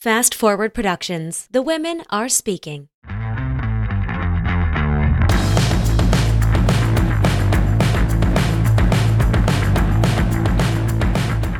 [0.00, 1.48] Fast Forward Productions.
[1.50, 2.86] The women are speaking.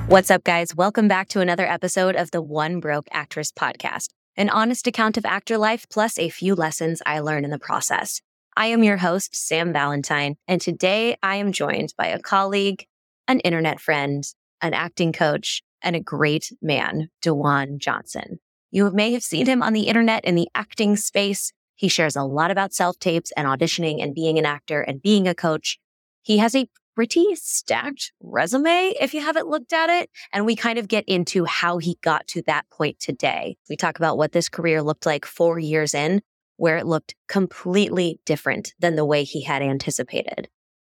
[0.06, 0.72] What's up, guys?
[0.77, 5.27] Welcome back to another episode of the One Broke Actress podcast, an honest account of
[5.27, 8.23] actor life plus a few lessons I learned in the process.
[8.57, 12.87] I am your host, Sam Valentine, and today I am joined by a colleague,
[13.27, 14.23] an internet friend,
[14.63, 18.41] an acting coach, and a great man, DaJuan Johnson.
[18.70, 21.52] You may have seen him on the internet in the acting space.
[21.74, 25.27] He shares a lot about self tapes and auditioning and being an actor and being
[25.27, 25.78] a coach.
[26.23, 26.68] He has a
[26.98, 30.10] pretty stacked resume if you haven't looked at it.
[30.32, 33.56] And we kind of get into how he got to that point today.
[33.70, 36.23] We talk about what this career looked like four years in,
[36.56, 40.48] where it looked completely different than the way he had anticipated.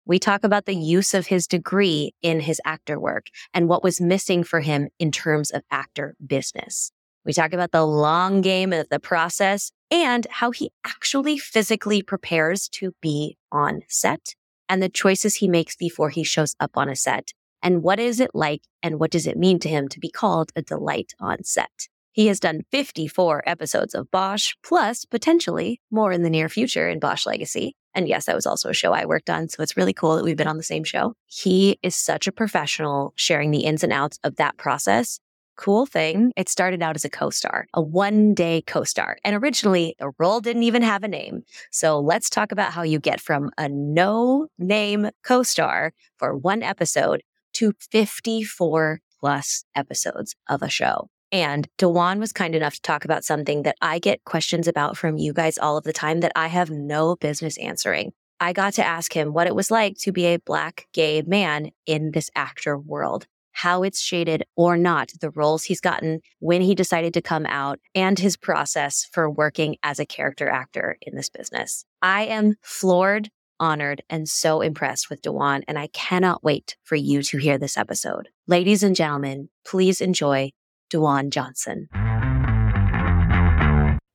[0.06, 4.00] We talk about the use of his degree in his actor work and what was
[4.00, 6.92] missing for him in terms of actor business.
[7.24, 12.68] We talk about the long game of the process and how he actually physically prepares
[12.70, 14.34] to be on set
[14.68, 17.32] and the choices he makes before he shows up on a set.
[17.62, 20.50] And what is it like and what does it mean to him to be called
[20.54, 21.88] a delight on set?
[22.14, 27.00] He has done 54 episodes of Bosch, plus potentially more in the near future in
[27.00, 27.74] Bosch Legacy.
[27.92, 29.48] And yes, that was also a show I worked on.
[29.48, 31.14] So it's really cool that we've been on the same show.
[31.26, 35.18] He is such a professional sharing the ins and outs of that process
[35.56, 36.32] cool thing.
[36.36, 39.18] It started out as a co star, a one day co star.
[39.24, 41.42] And originally, the role didn't even have a name.
[41.70, 46.62] So let's talk about how you get from a no name co star for one
[46.62, 47.22] episode
[47.54, 51.08] to 54 plus episodes of a show.
[51.34, 55.16] And DaJuan was kind enough to talk about something that I get questions about from
[55.16, 58.12] you guys all of the time that I have no business answering.
[58.38, 61.72] I got to ask him what it was like to be a black gay man
[61.86, 66.74] in this actor world how it's shaded or not the roles he's gotten when he
[66.74, 71.30] decided to come out and his process for working as a character actor in this
[71.30, 71.84] business.
[72.02, 77.22] I am floored, honored, and so impressed with DaJuan, and I cannot wait for you
[77.22, 78.28] to hear this episode.
[78.48, 80.50] Ladies and gentlemen, please enjoy
[80.94, 81.88] DaJuan Johnson.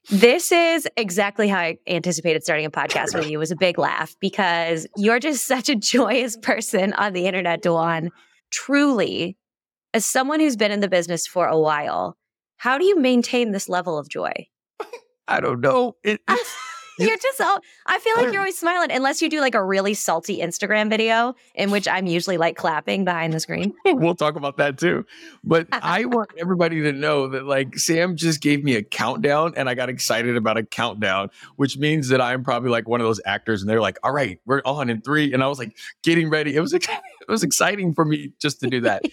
[0.09, 3.34] This is exactly how I anticipated starting a podcast with you.
[3.34, 7.62] It was a big laugh because you're just such a joyous person on the internet,
[7.62, 8.09] DaJuan
[8.51, 9.38] truly,
[9.94, 12.18] as someone who's been in the business for a while,
[12.57, 14.47] how do you maintain this level of joy?
[15.28, 15.95] I don't know.
[16.03, 16.22] It,
[17.00, 19.94] you're just all, I feel like you're always smiling unless you do like a really
[19.94, 23.74] salty Instagram video in which I'm usually like clapping behind the screen.
[23.86, 25.06] we'll talk about that too.
[25.44, 29.70] But I want everybody to know that like Sam just gave me a countdown and
[29.70, 33.22] I got excited about a countdown, which means that I'm probably like one of those
[33.26, 35.34] actors and they're like, all right, we're on in three.
[35.34, 36.56] And I was like getting ready.
[36.56, 36.90] It was it
[37.28, 39.04] was exciting for me just to do that.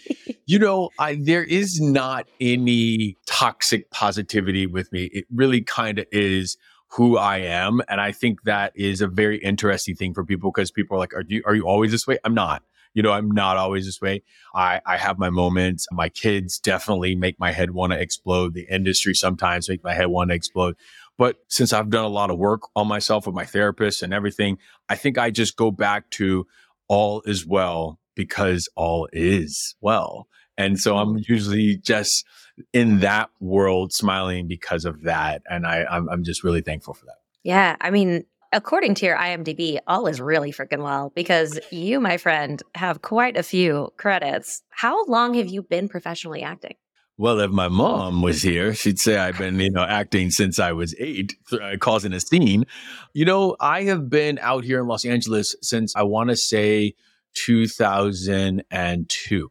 [0.46, 5.04] you know, I there is not any toxic positivity with me.
[5.12, 6.56] It really kind of is
[6.92, 7.80] who I am.
[7.88, 11.14] And I think that is a very interesting thing for people because people are like,
[11.14, 12.18] are you, are you always this way?
[12.24, 12.62] I'm not.
[12.94, 14.22] You know, I'm not always this way.
[14.54, 15.86] I, I have my moments.
[15.92, 18.54] My kids definitely make my head want to explode.
[18.54, 20.76] The industry sometimes make my head want to explode.
[21.18, 24.56] But since I've done a lot of work on myself with my therapist and everything,
[24.88, 26.46] I think I just go back to
[26.88, 30.26] all is well because all is well.
[30.56, 32.24] And so I'm usually just
[32.72, 35.42] in that world smiling because of that.
[35.48, 37.18] And I, I'm, I'm just really thankful for that.
[37.42, 37.76] Yeah.
[37.80, 42.62] I mean, according to your IMDb, all is really freaking well because you, my friend,
[42.74, 44.62] have quite a few credits.
[44.70, 46.76] How long have you been professionally acting?
[47.18, 50.72] Well, if my mom was here, she'd say I've been, you know, acting since I
[50.72, 52.66] was eight, uh, causing a scene.
[53.14, 56.94] You know, I have been out here in Los Angeles since I want to say
[57.34, 59.50] 2002.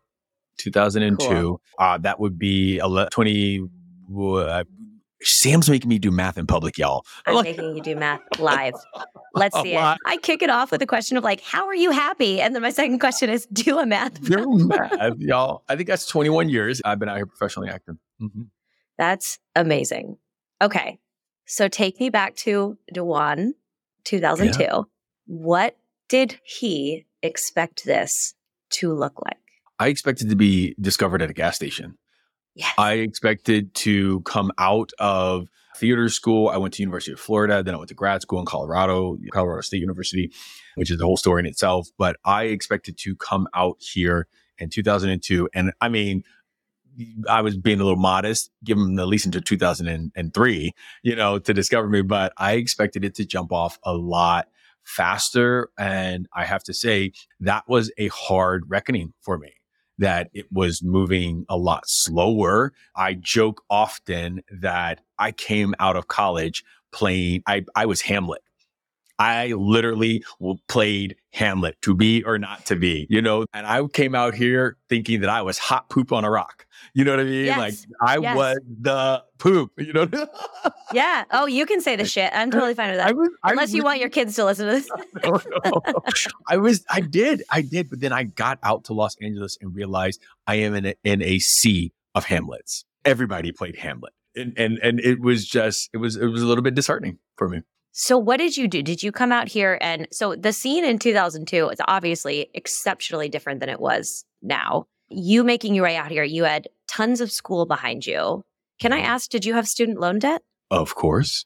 [0.58, 1.28] 2002.
[1.28, 1.62] Cool.
[1.78, 3.70] Uh, that would be 20.
[4.18, 4.64] Uh,
[5.22, 7.06] Sam's making me do math in public, y'all.
[7.26, 8.74] I'm making you do math live.
[9.34, 9.98] Let's see it.
[10.06, 12.42] I kick it off with a question of like, how are you happy?
[12.42, 14.22] And then my second question is, do a math.
[14.22, 15.64] Do math, y'all.
[15.68, 17.98] I think that's 21 years I've been out here professionally acting.
[18.22, 18.44] Mm-hmm.
[18.98, 20.18] That's amazing.
[20.62, 21.00] Okay.
[21.46, 23.52] So take me back to DaJuan,
[24.04, 24.62] 2002.
[24.62, 24.82] Yeah.
[25.26, 28.36] What did he expect this
[28.72, 29.38] to look like?
[29.80, 31.98] I expected to be discovered at a gas station.
[32.56, 32.74] Yes.
[32.78, 36.48] I expected to come out of theater school.
[36.48, 39.62] I went to University of Florida, then I went to grad school in Colorado, Colorado
[39.62, 40.32] State University,
[40.76, 41.90] which is a whole story in itself.
[41.98, 44.28] But I expected to come out here
[44.58, 45.50] in 2002.
[45.54, 46.24] And I mean,
[47.30, 50.72] I was being a little modest, give them at least into 2003,
[51.04, 54.48] you know, to discover me, but I expected it to jump off a lot
[54.84, 55.72] faster.
[55.78, 57.12] And I have to say
[57.42, 59.56] that was a hard reckoning for me
[59.98, 62.74] that it was moving a lot slower.
[62.96, 68.42] I joke often that I came out of college playing, I, I was Hamlet.
[69.18, 70.24] I literally
[70.68, 74.78] played Hamlet to be or not to be, you know, and I came out here
[74.90, 76.66] thinking that I was hot poop on a rock.
[76.94, 77.46] You know what I mean?
[77.46, 77.58] Yes.
[77.58, 78.36] Like I Yes.
[78.36, 80.08] was the poop, you know?
[80.94, 81.24] Yeah.
[81.32, 82.32] Oh, you can say the shit.
[82.34, 83.16] I'm totally fine with that.
[83.16, 84.90] was, Unless you want your kids to listen to this.
[85.24, 85.82] no, no.
[86.48, 89.74] I was, I did, I did, but then I got out to Los Angeles and
[89.76, 92.86] realized I am in a, in a sea of Hamlets.
[93.06, 96.64] Everybody played Hamlet, and and and it was just, it was, it was a little
[96.64, 97.62] bit disheartening for me.
[97.98, 98.84] So what did you do?
[98.84, 103.62] Did you come out here and so the scene in 2002 is obviously exceptionally different
[103.62, 104.88] than it was now.
[105.08, 108.44] You making your way out here, you had tons of school behind you.
[108.82, 109.12] Can I mm-hmm.
[109.12, 110.42] ask, did you have student loan debt?
[110.70, 111.46] Of course,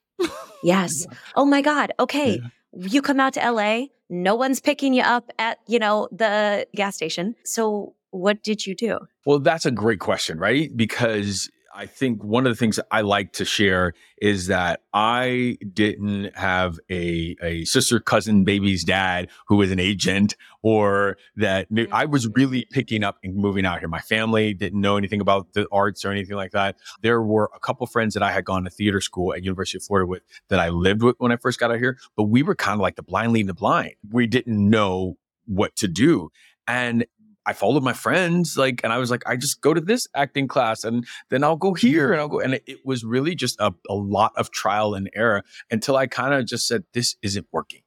[0.63, 1.05] Yes.
[1.35, 1.93] Oh my God.
[1.99, 2.41] Okay.
[2.73, 6.95] You come out to LA, no one's picking you up at, you know, the gas
[6.95, 7.35] station.
[7.45, 8.99] So what did you do?
[9.25, 10.69] Well, that's a great question, right?
[10.75, 11.49] Because
[11.79, 16.77] I think one of the things I like to share is that I didn't have
[16.91, 22.27] a, a sister, cousin, baby's dad who was an agent or that knew, I was
[22.35, 23.87] really picking up and moving out here.
[23.87, 26.75] My family didn't know anything about the arts or anything like that.
[27.01, 29.83] There were a couple friends that I had gone to theater school at University of
[29.85, 32.55] Florida with that I lived with when I first got out here, but we were
[32.55, 33.93] kind of like the blind leading the blind.
[34.11, 35.15] We didn't know
[35.45, 36.29] what to do.
[36.67, 37.05] And
[37.49, 40.47] I followed my friends, like, and I was like, I just go to this acting
[40.47, 42.39] class and then I'll go here and I'll go.
[42.39, 45.41] And it, it was really just a, a lot of trial and error
[45.71, 47.81] until I kind of just said, this isn't working.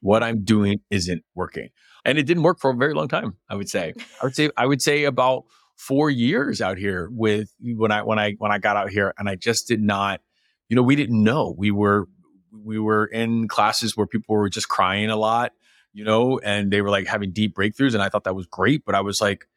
[0.00, 1.68] What I'm doing isn't working.
[2.06, 3.92] And it didn't work for a very long time, I would say.
[4.22, 5.44] I would say, I would say about
[5.76, 9.28] four years out here with when I, when I, when I got out here and
[9.28, 10.22] I just did not,
[10.70, 12.08] you know, we didn't know we were,
[12.50, 15.52] we were in classes where people were just crying a lot
[15.98, 17.92] you know, and they were like having deep breakthroughs.
[17.92, 18.84] And I thought that was great.
[18.86, 19.48] But I was like,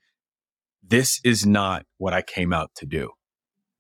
[0.82, 3.12] this is not what I came out to do.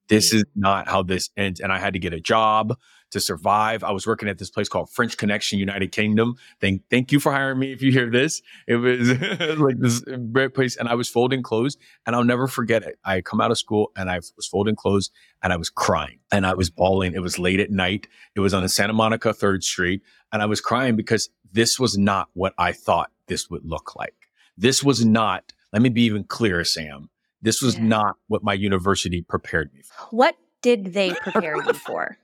[0.09, 0.37] This mm.
[0.37, 1.59] is not how this ends.
[1.59, 2.77] And I had to get a job
[3.11, 3.83] to survive.
[3.83, 6.35] I was working at this place called French Connection United Kingdom.
[6.59, 7.71] Thank, thank you for hiring me.
[7.71, 9.09] If you hear this, it was
[9.59, 10.75] like this great place.
[10.75, 12.97] And I was folding clothes and I'll never forget it.
[13.05, 15.11] I come out of school and I was folding clothes
[15.43, 17.13] and I was crying and I was bawling.
[17.13, 18.07] It was late at night.
[18.35, 20.01] It was on the Santa Monica 3rd Street.
[20.33, 24.15] And I was crying because this was not what I thought this would look like.
[24.57, 27.09] This was not, let me be even clearer, Sam.
[27.41, 27.83] This was Yeah.
[27.85, 30.15] not what my university prepared me for.
[30.15, 32.17] What did they prepare you for?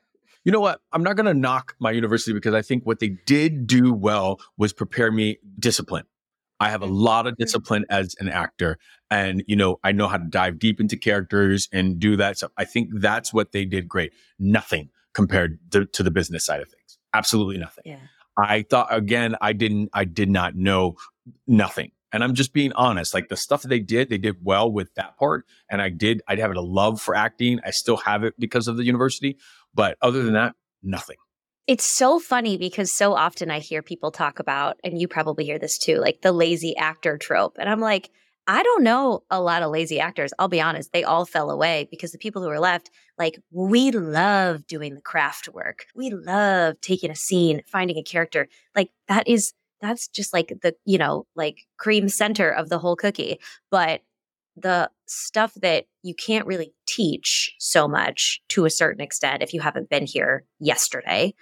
[0.47, 0.79] You know what?
[0.93, 4.39] I'm not going to knock my university because I think what they did do well
[4.57, 6.05] was prepare me discipline.
[6.57, 6.95] I have a mm-hmm.
[6.95, 7.43] lot of mm-hmm.
[7.43, 8.77] discipline as an actor
[9.11, 12.51] and you know, I know how to dive deep into characters and do that stuff.
[12.55, 14.13] I think that's what they did great.
[14.39, 16.97] Nothing compared to, to the business side of things.
[17.13, 17.83] Absolutely nothing.
[17.85, 17.99] Yeah.
[18.37, 20.95] I thought again, I didn't, I did not know
[21.45, 21.91] nothing.
[22.13, 23.13] And I'm just being honest.
[23.13, 25.45] Like the stuff that they did, they did well with that part.
[25.69, 27.59] And I did, I have a love for acting.
[27.65, 29.37] I still have it because of the university.
[29.77, 31.15] But other than that, nothing.
[31.67, 35.59] It's so funny because so often I hear people talk about, and you probably hear
[35.59, 37.57] this too, like the lazy actor trope.
[37.59, 38.09] And I'm like,
[38.47, 40.33] I don't know a lot of lazy actors.
[40.39, 40.93] I'll be honest.
[40.93, 42.89] They all fell away because the people who were left,
[43.19, 45.85] like, we love doing the craft work.
[45.93, 48.47] We love taking a scene, finding a character.
[48.73, 52.95] Like, that is, that's just like the, you know, like cream center of the whole
[52.95, 53.39] cookie.
[53.69, 54.01] But
[54.55, 59.61] the stuff that you can't really teach so much to a certain extent if you
[59.61, 61.33] haven't been here yesterday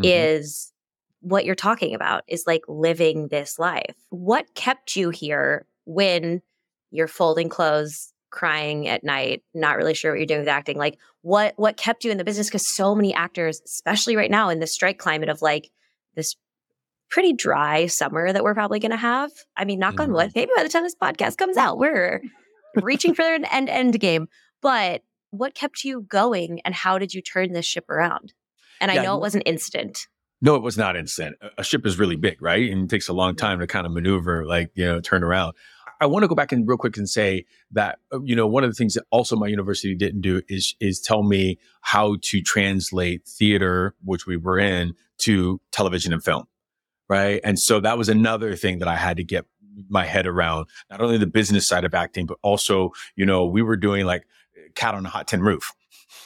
[0.00, 0.04] Mhm.
[0.06, 0.72] is
[1.20, 3.94] what you're talking about is like living this life.
[4.08, 6.40] What kept you here when
[6.90, 10.78] you're folding clothes, crying at night, not really sure what you're doing with acting?
[10.78, 14.48] Like what what kept you in the business cuz so many actors, especially right now
[14.48, 15.70] in the strike climate of like
[16.14, 16.36] this
[17.10, 19.30] pretty dry summer that we're probably going to have.
[19.56, 20.14] I mean, knock on Mhm.
[20.14, 22.22] wood, maybe by the time this podcast comes out, we're
[22.76, 24.28] reaching for an end end game.
[24.62, 28.32] But what kept you going and how did you turn this ship around?
[28.80, 30.06] And I Yeah, know it wasn't instant.
[30.42, 31.36] No, it was not instant.
[31.40, 32.70] A- A ship is really big, right?
[32.70, 35.54] And it takes a long time to kind of maneuver, like, you know, turn around.
[36.02, 38.64] I want to go back and real quick and say that, uh, you know, one
[38.64, 42.40] of the things that also my university didn't do is, is tell me how to
[42.40, 46.44] translate theater, which we were in, to television and film.
[47.06, 47.40] Right.
[47.44, 49.44] And so that was another thing that I had to get
[49.88, 53.62] my head around, not only the business side of acting, but also, you know, we
[53.62, 54.24] were doing like
[54.74, 55.72] cat on a hot tin roof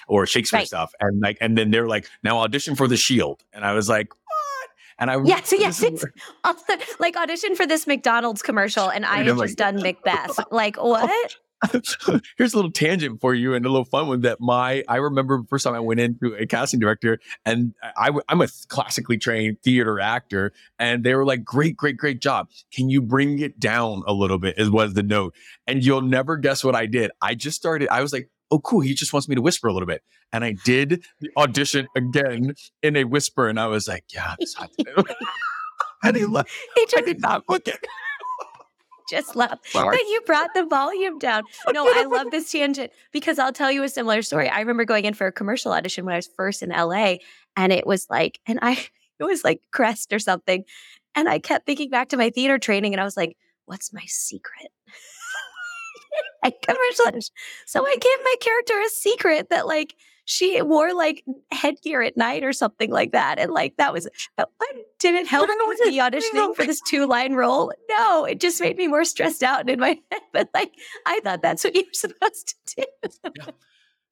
[0.09, 0.67] or Shakespeare Right.
[0.67, 0.93] stuff.
[1.01, 3.43] And like, and then they're like, now audition for the shield.
[3.53, 4.71] And I was like, what?
[4.99, 9.05] And I, Yes, yes, this is it's also, like audition for this McDonald's commercial, and
[9.07, 10.39] I had like- just done Macbeth.
[10.51, 11.37] Like what?
[12.37, 15.39] here's a little tangent for you and a little fun one that my I remember
[15.39, 19.61] the first time I went into a casting director and I, I'm a classically trained
[19.63, 22.49] theater actor and they were like great great great job.
[22.73, 24.59] Can you bring it down a little bit?
[24.59, 25.35] is was the note.
[25.67, 27.11] And you'll never guess what I did.
[27.23, 28.81] I just started I was like oh cool.
[28.81, 30.03] He just wants me to whisper a little bit.
[30.33, 34.35] And I did the audition again in a whisper and I was like yeah
[36.05, 36.51] and he left.
[36.75, 37.81] He just, I did not look at
[39.09, 39.97] just laugh Sorry.
[39.97, 41.45] that you brought the volume down.
[41.73, 44.49] No, I love this tangent because I'll tell you a similar story.
[44.49, 47.17] I remember going in for a commercial audition when I was first in LA,
[47.57, 48.73] and it was like, and I,
[49.19, 50.65] it was like Crest or something.
[51.15, 54.05] And I kept thinking back to my theater training, and I was like, what's my
[54.07, 54.69] secret?
[56.43, 57.21] I commercial.
[57.67, 59.95] So I gave my character a secret that, like,
[60.25, 63.39] she wore like headgear at night or something like that.
[63.39, 64.45] And like that was uh,
[64.99, 67.73] did it help with me auditioning for this two line role?
[67.91, 70.23] No, it just made me more stressed out in my head.
[70.33, 70.73] But like
[71.07, 73.31] I thought that's what you were supposed to do.
[73.39, 73.47] yeah.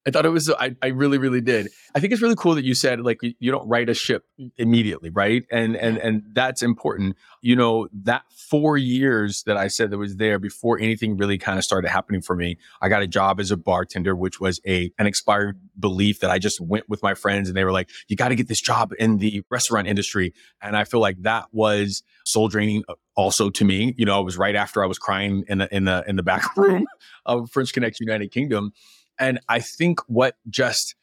[0.06, 1.68] I thought it was, I, I really, really did.
[1.94, 4.24] I think it's really cool that you said like you don't write a ship
[4.56, 5.44] immediately, right?
[5.50, 7.16] And and and that's important.
[7.42, 11.58] You know, that four years that I said that was there before anything really kind
[11.58, 14.90] of started happening for me, I got a job as a bartender, which was a
[14.98, 18.16] an expired belief that I just went with my friends and they were like, you
[18.16, 20.32] got to get this job in the restaurant industry.
[20.60, 23.94] And I feel like that was soul draining uh, also to me.
[23.98, 26.22] You know, it was right after I was crying in the in the in the
[26.22, 26.86] back room
[27.26, 28.72] of French Connection United Kingdom
[29.18, 30.94] and I think what just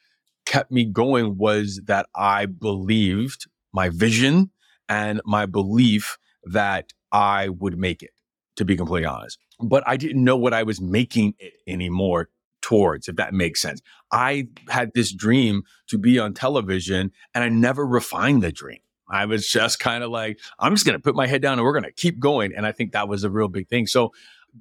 [0.45, 4.51] kept me going was that I believed my vision
[4.87, 8.11] and my belief that I would make it,
[8.55, 9.37] to be completely honest.
[9.59, 12.29] But I didn't know what I was making it anymore
[12.61, 13.81] towards, if that makes sense.
[14.11, 18.79] I had this dream to be on television and I never refined the dream.
[19.09, 21.63] I was just kind of like, I'm just going to put my head down and
[21.63, 22.53] we're going to keep going.
[22.55, 23.87] And I think that was a real big thing.
[23.87, 24.13] So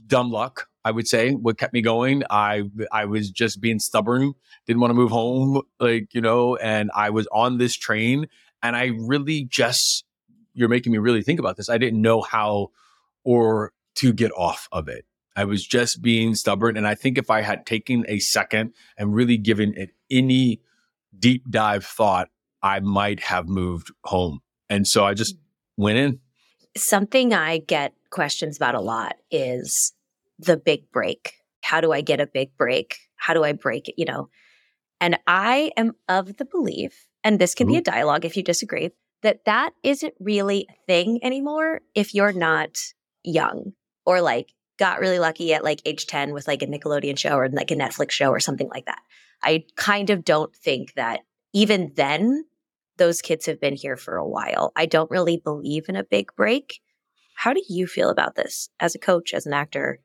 [0.07, 2.23] dumb luck, I would say, what kept me going.
[2.31, 4.35] I I was just being stubborn,
[4.67, 8.27] didn't want to move home, like you know, and I was on this train,
[8.63, 10.05] and I really just
[10.55, 11.69] you're making me really think about this.
[11.69, 12.69] I didn't know how
[13.25, 15.05] or to get off of it.
[15.37, 19.15] I was just being stubborn, and I think if I had taken a second and
[19.15, 20.61] really given it any
[21.17, 22.29] deep dive thought,
[22.63, 24.41] I might have moved home.
[24.69, 25.41] And so I just mm.
[25.77, 26.21] went in.
[26.77, 29.93] Something I get questions about a lot is
[30.39, 31.35] the big break.
[31.63, 32.99] How do I get a big break?
[33.17, 33.95] How do I break it?
[33.99, 34.29] You know,
[35.01, 37.75] and I am of the belief, and this can mm-hmm.
[37.75, 38.91] be a dialogue if you disagree,
[39.23, 42.79] that that isn't really a thing anymore if you're not
[43.25, 43.73] young
[44.07, 47.49] or like got really lucky at like age 10 with like a Nickelodeon show or
[47.49, 49.01] like a Netflix show or something like that.
[49.43, 51.21] I kind of don't think that
[51.53, 52.45] even then
[52.97, 54.73] those kids have been here for a while.
[54.77, 56.81] I don't really believe in a big break.
[57.37, 60.01] How do you feel about this as a coach, as an actor?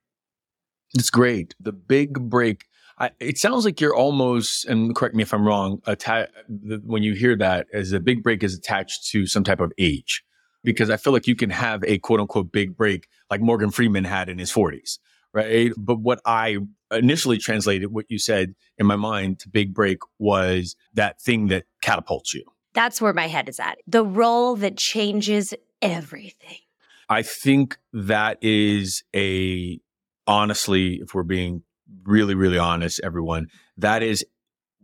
[0.96, 1.56] It's great.
[1.60, 2.66] The big break.
[3.00, 7.02] I, it sounds like you're almost, and correct me if I'm wrong, atta- the, when
[7.02, 10.24] you hear that, as a big break is attached to some type of age.
[10.64, 14.06] Because I feel like you can have a quote unquote big break like Morgan Freeman
[14.06, 15.00] had in his 40s,
[15.34, 15.74] right?
[15.76, 16.60] But what I
[16.92, 21.66] initially translated, what you said in my mind to big break was that thing that
[21.82, 22.46] catapults you.
[22.74, 23.80] That's where my head is at.
[23.88, 26.58] The role that changes everything.
[27.10, 29.80] I think that is a,
[30.28, 31.64] honestly, if we're being
[32.04, 34.26] really, really honest, everyone, that is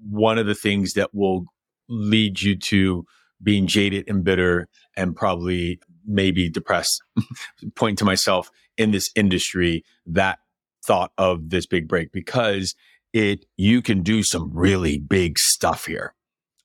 [0.09, 1.45] one of the things that will
[1.87, 3.05] lead you to
[3.41, 7.01] being jaded and bitter and probably maybe depressed.
[7.75, 10.39] Point to myself in this industry that
[10.85, 12.75] thought of this big break because
[13.13, 16.13] it, you can do some really big stuff here,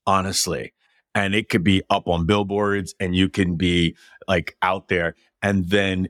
[0.05, 0.73] honestly.
[1.13, 3.95] And it could be up on billboards and you can be
[4.27, 6.09] like out there and then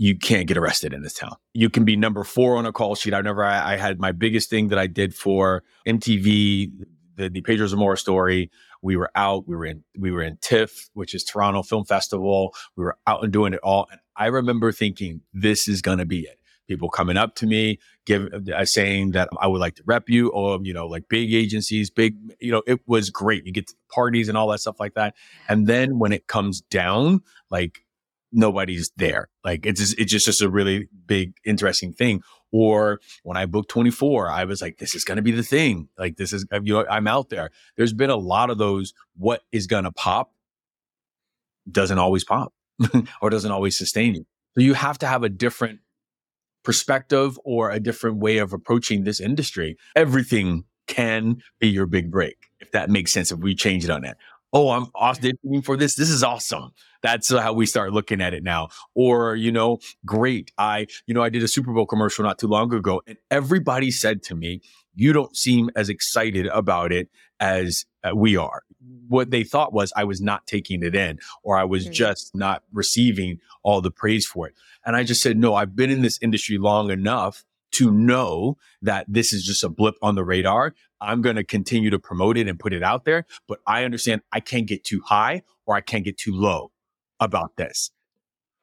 [0.00, 1.36] you can't get arrested in this town.
[1.52, 3.12] You can be number four on a call sheet.
[3.12, 6.70] I remember I, I had my biggest thing that I did for MTV,
[7.16, 8.50] the, the Pedro Zamora story.
[8.80, 9.46] We were out.
[9.46, 12.54] We were in we were in TIFF, which is Toronto Film Festival.
[12.76, 13.88] We were out and doing it all.
[13.90, 16.38] And I remember thinking, this is gonna be it.
[16.66, 20.30] People coming up to me, give uh, saying that I would like to rep you,
[20.30, 22.16] or you know, like big agencies, big.
[22.40, 23.44] You know, it was great.
[23.44, 25.14] You get to parties and all that stuff like that.
[25.46, 27.84] And then when it comes down, like
[28.32, 29.28] nobody's there.
[29.44, 32.22] Like it's just, it's just, just a really big, interesting thing.
[32.52, 35.88] Or when I booked 24, I was like, this is going to be the thing.
[35.98, 37.50] Like this is, you know, I'm out there.
[37.76, 38.92] There's been a lot of those.
[39.16, 40.32] What is going to pop
[41.70, 42.52] doesn't always pop
[43.22, 44.26] or doesn't always sustain you.
[44.54, 45.80] So you have to have a different
[46.64, 49.76] perspective or a different way of approaching this industry.
[49.94, 54.02] Everything can be your big break, if that makes sense, if we change it on
[54.02, 54.16] that
[54.52, 55.94] oh, I'm auditioning for this.
[55.94, 56.72] This is awesome.
[57.02, 58.68] That's how we start looking at it now.
[58.94, 60.52] Or, you know, great.
[60.58, 63.90] I, you know, I did a Super Bowl commercial not too long ago and everybody
[63.90, 64.60] said to me,
[64.94, 68.62] you don't seem as excited about it as uh, we are.
[69.08, 71.92] What they thought was I was not taking it in or I was mm-hmm.
[71.92, 74.54] just not receiving all the praise for it.
[74.84, 79.06] And I just said, no, I've been in this industry long enough to know that
[79.08, 80.74] this is just a blip on the radar.
[81.00, 84.22] I'm going to continue to promote it and put it out there, but I understand
[84.32, 86.72] I can't get too high or I can't get too low
[87.20, 87.90] about this.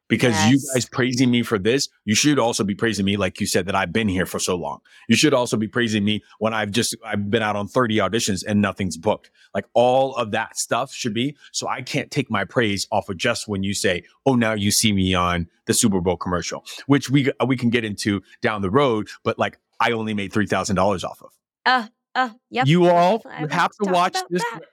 [0.10, 0.52] Because yes.
[0.52, 3.66] you guys praising me for this, you should also be praising me, like you said,
[3.66, 4.80] that I've been here for so long.
[5.10, 8.42] You should also be praising me when I've just, I've been out on 30 auditions
[8.48, 9.32] and nothing's booked.
[9.54, 11.36] Like all of that stuff should be.
[11.52, 14.72] So I can't take my praise off of just when you say, oh, now you
[14.72, 18.72] see me on the Super Bowl commercial, which we, we can get into down the
[18.72, 21.32] road, but like I only made $3,000 off of.
[21.66, 21.88] Uh,
[22.18, 22.66] uh, yep.
[22.66, 24.44] You all you have to watch this.
[24.52, 24.62] That.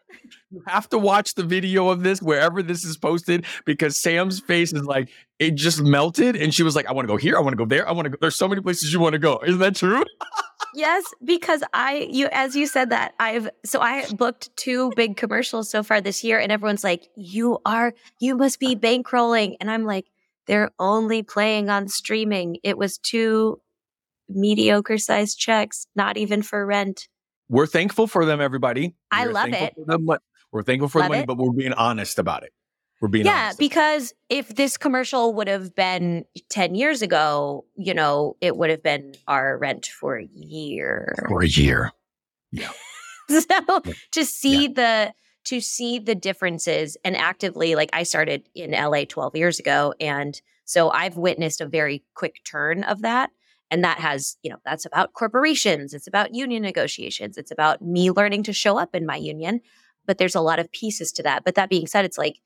[0.50, 4.72] You have to watch the video of this wherever this is posted because Sam's face
[4.72, 5.10] is like
[5.40, 7.36] it just melted, and she was like, "I want to go here.
[7.36, 7.86] I want to go there.
[7.88, 9.40] I want to go." There's so many places you want to go.
[9.44, 10.04] Isn't that true?
[10.74, 15.68] yes, because I you as you said that I've so I booked two big commercials
[15.68, 19.84] so far this year, and everyone's like, "You are you must be bankrolling," and I'm
[19.84, 20.06] like,
[20.46, 22.58] "They're only playing on streaming.
[22.62, 23.60] It was two
[24.28, 27.08] mediocre sized checks, not even for rent."
[27.48, 28.94] We're thankful for them, everybody.
[29.10, 29.74] I we're love it.
[29.86, 30.08] Them,
[30.52, 31.26] we're thankful for love the money, it.
[31.26, 32.52] but we're being honest about it.
[33.00, 33.60] We're being honest.
[33.60, 38.70] yeah, because if this commercial would have been 10 years ago, you know, it would
[38.70, 41.14] have been our rent for a year.
[41.28, 41.92] For a year.
[42.50, 42.70] Yeah.
[43.28, 43.82] so
[44.12, 44.72] to see yeah.
[44.74, 49.94] the to see the differences and actively like I started in LA 12 years ago
[50.00, 53.30] and so I've witnessed a very quick turn of that
[53.74, 58.12] and that has, you know, that's about corporations, it's about union negotiations, it's about me
[58.12, 59.60] learning to show up in my union.
[60.06, 61.44] But there's a lot of pieces to that.
[61.44, 62.36] But that being said, it's like,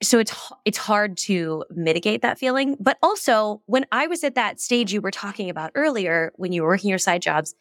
[0.00, 4.60] so it's it's hard to mitigate that feeling but also when i was at that
[4.60, 7.54] stage you were talking about earlier when you were working your side jobs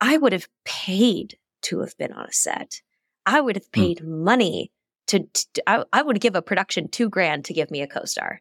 [0.00, 2.80] i would have paid to have been on a set
[3.26, 3.80] i would have hmm.
[3.80, 4.06] paid mm.
[4.06, 4.70] money
[5.08, 8.40] to, to I, I would give a production two grand to give me a co-star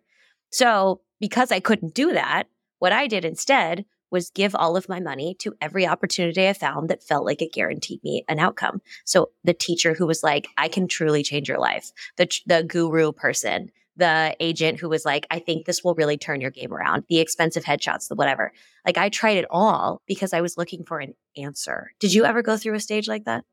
[0.52, 2.44] so because i couldn't do that
[2.80, 6.90] what I did instead was give all of my money to every opportunity I found
[6.90, 8.82] that felt like it guaranteed me an outcome.
[9.06, 13.12] So the teacher who was like, I can truly change your life, the, the guru
[13.12, 17.04] person, the agent who was like, I think this will really turn your game around,
[17.10, 18.52] the expensive headshots, the whatever.
[18.86, 21.92] Like I tried it all because I was looking for an answer.
[22.00, 23.44] Did you ever go through a stage like that?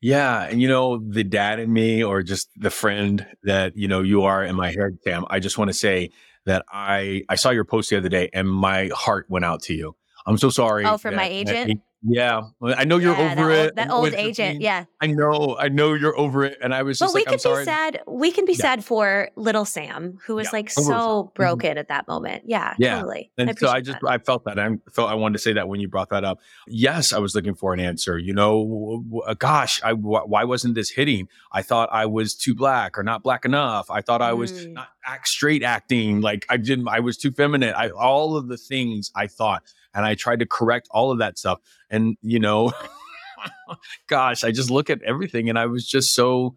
[0.00, 0.42] Yeah.
[0.44, 4.22] And you know, the dad in me or just the friend that, you know, you
[4.22, 6.10] are in my head, Sam, I just want to say
[6.46, 9.74] that I I saw your post the other day and my heart went out to
[9.74, 9.94] you.
[10.26, 10.84] I'm so sorry.
[10.84, 11.80] Oh, for my agent.
[12.02, 13.64] Yeah, I know you're yeah, over that it.
[13.64, 14.84] Old, that old agent, yeah.
[15.00, 17.58] I know, I know you're over it, and I was just but like, we can
[17.58, 18.02] be sad.
[18.06, 18.58] We can be yeah.
[18.58, 20.50] sad for little Sam, who was yeah.
[20.52, 21.34] like so mm-hmm.
[21.34, 21.78] broken mm-hmm.
[21.78, 22.44] at that moment.
[22.46, 22.96] Yeah, yeah.
[22.96, 23.32] Totally.
[23.38, 24.08] And I so I just, that.
[24.08, 24.58] I felt that.
[24.58, 26.38] I felt I wanted to say that when you brought that up.
[26.68, 28.18] Yes, I was looking for an answer.
[28.18, 29.04] You know,
[29.38, 31.28] gosh, I why wasn't this hitting?
[31.52, 33.90] I thought I was too black or not black enough.
[33.90, 34.74] I thought I was mm.
[34.74, 36.20] not act straight acting.
[36.20, 36.88] Like I didn't.
[36.88, 37.74] I was too feminine.
[37.74, 39.62] I all of the things I thought
[39.96, 41.58] and I tried to correct all of that stuff.
[41.88, 42.72] And, you know,
[44.08, 46.54] gosh, I just look at everything and I was just so,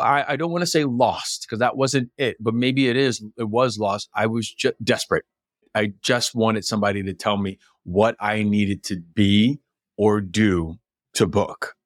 [0.00, 3.22] I, I don't want to say lost because that wasn't it, but maybe it is,
[3.36, 4.08] it was lost.
[4.14, 5.26] I was just desperate.
[5.74, 9.60] I just wanted somebody to tell me what I needed to be
[9.98, 10.78] or do
[11.14, 11.76] to book.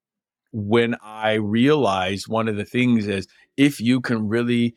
[0.52, 4.76] When I realized one of the things is if you can really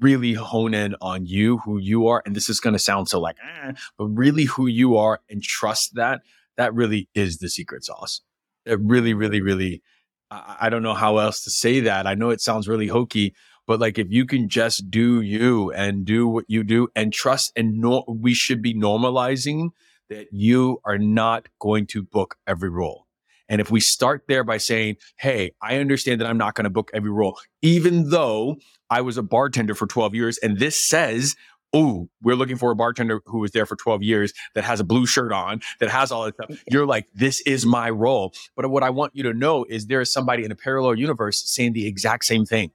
[0.00, 2.22] really hone in on you, who you are.
[2.24, 5.42] And this is going to sound so like, eh, but really who you are and
[5.42, 6.20] trust that,
[6.56, 8.20] that really is the secret sauce.
[8.64, 9.82] It really, really, really,
[10.30, 12.06] I, I don't know how else to say that.
[12.06, 13.34] I know it sounds really hokey,
[13.66, 17.52] but like if you can just do you and do what you do and trust
[17.56, 19.70] and we should be normalizing
[20.08, 23.07] that you are not going to book every role.
[23.48, 26.70] And if we start there by saying, Hey, I understand that I'm not going to
[26.70, 28.56] book every role, even though
[28.90, 31.34] I was a bartender for 12 years and this says,
[31.74, 34.84] Oh, we're looking for a bartender who was there for 12 years that has a
[34.84, 36.48] blue shirt on, that has all that stuff.
[36.50, 36.58] Mm.
[36.70, 38.32] You're like, this is my role.
[38.56, 41.42] But what I want you to know is there is somebody in a parallel universe
[41.44, 42.70] saying the exact same thing.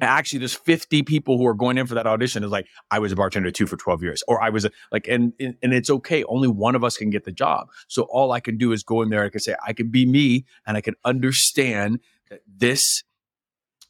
[0.00, 2.44] Actually, there's 50 people who are going in for that audition.
[2.44, 5.08] Is like, I was a bartender too for 12 years, or I was a, like,
[5.08, 6.22] and, and it's okay.
[6.24, 7.68] Only one of us can get the job.
[7.88, 9.24] So all I can do is go in there.
[9.24, 11.98] I can say, I can be me, and I can understand
[12.30, 13.02] that this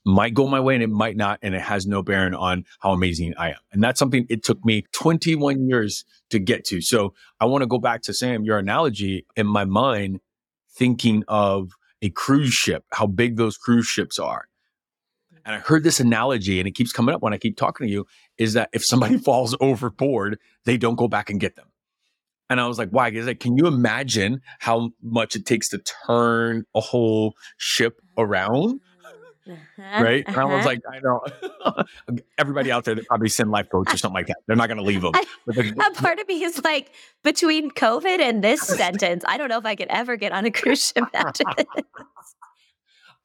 [0.05, 2.92] might go my way and it might not, and it has no bearing on how
[2.92, 3.59] amazing I am.
[3.70, 6.81] And that's something it took me 21 years to get to.
[6.81, 10.20] So I want to go back to Sam, your analogy in my mind,
[10.74, 14.48] thinking of a cruise ship, how big those cruise ships are
[15.44, 17.92] And I heard this analogy and it keeps coming up when I keep talking to
[17.92, 18.07] you
[18.38, 21.66] is that if somebody falls overboard, they don't go back and get them.
[22.50, 23.11] And I was like, why?
[23.11, 28.81] Because like, can you imagine how much it takes to turn a whole ship around?
[29.48, 30.22] Uh-huh, right?
[30.26, 30.68] And I was uh-huh.
[30.68, 34.37] like, I know everybody out there that probably send life coach or something like that.
[34.46, 35.12] They're not going to leave them.
[35.14, 36.92] I- a part of me is like
[37.24, 40.50] between COVID and this sentence, I don't know if I could ever get on a
[40.50, 41.66] cruise ship after this.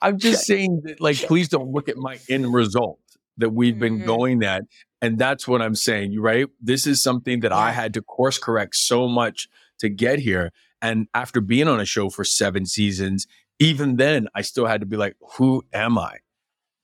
[0.01, 2.99] I'm just saying that, like, please don't look at my end result
[3.37, 4.05] that we've been Mhm.
[4.05, 4.63] going at.
[5.01, 6.47] And that's what I'm saying, right?
[6.61, 9.47] This is something that I had to course correct so much
[9.79, 10.51] to get here.
[10.81, 13.27] And after being on a show for seven seasons,
[13.59, 16.17] even then, I still had to be like, who am I?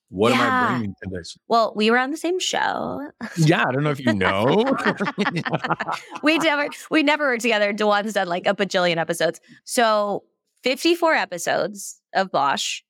[0.10, 1.36] What am I bringing to this?
[1.47, 3.02] Well, we were on the same show.
[3.36, 4.45] Yeah, I don't know if you know.
[6.23, 7.73] we never we never worked together.
[7.73, 9.39] DaJuan's done like a bajillion episodes.
[9.63, 10.23] So
[10.63, 12.82] 54 episodes of Bosch.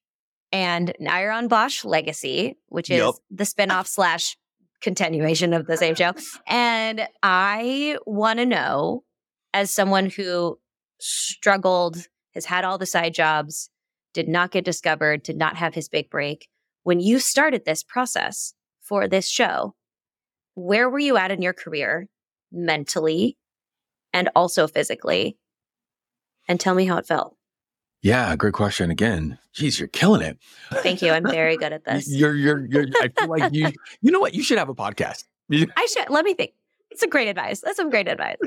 [0.53, 3.15] And now you're on Bosch Legacy, which is Yup.
[3.31, 4.37] the spinoff slash
[4.81, 6.13] continuation of the same show.
[6.45, 9.03] And I want to know,
[9.51, 10.59] as someone who
[10.99, 11.97] struggled,
[12.35, 13.71] has had all the side jobs,
[14.13, 16.47] did not get discovered, did not have his big break.
[16.83, 19.73] When you started this process for this show,
[20.53, 22.07] where were you at in your career
[22.51, 23.37] mentally
[24.13, 25.39] and also physically?
[26.47, 27.37] And tell me how it felt.
[28.03, 29.39] yeah, great question again.
[29.53, 30.37] Geez, you're killing it.
[30.71, 31.11] Thank you.
[31.11, 32.09] I'm very good at this.
[32.09, 34.33] You're, you're, you're, I feel like you, you know what?
[34.33, 35.25] You should have a podcast.
[35.51, 36.53] I should let me think.
[36.89, 37.61] It's a great advice.
[37.61, 38.37] That's some great advice.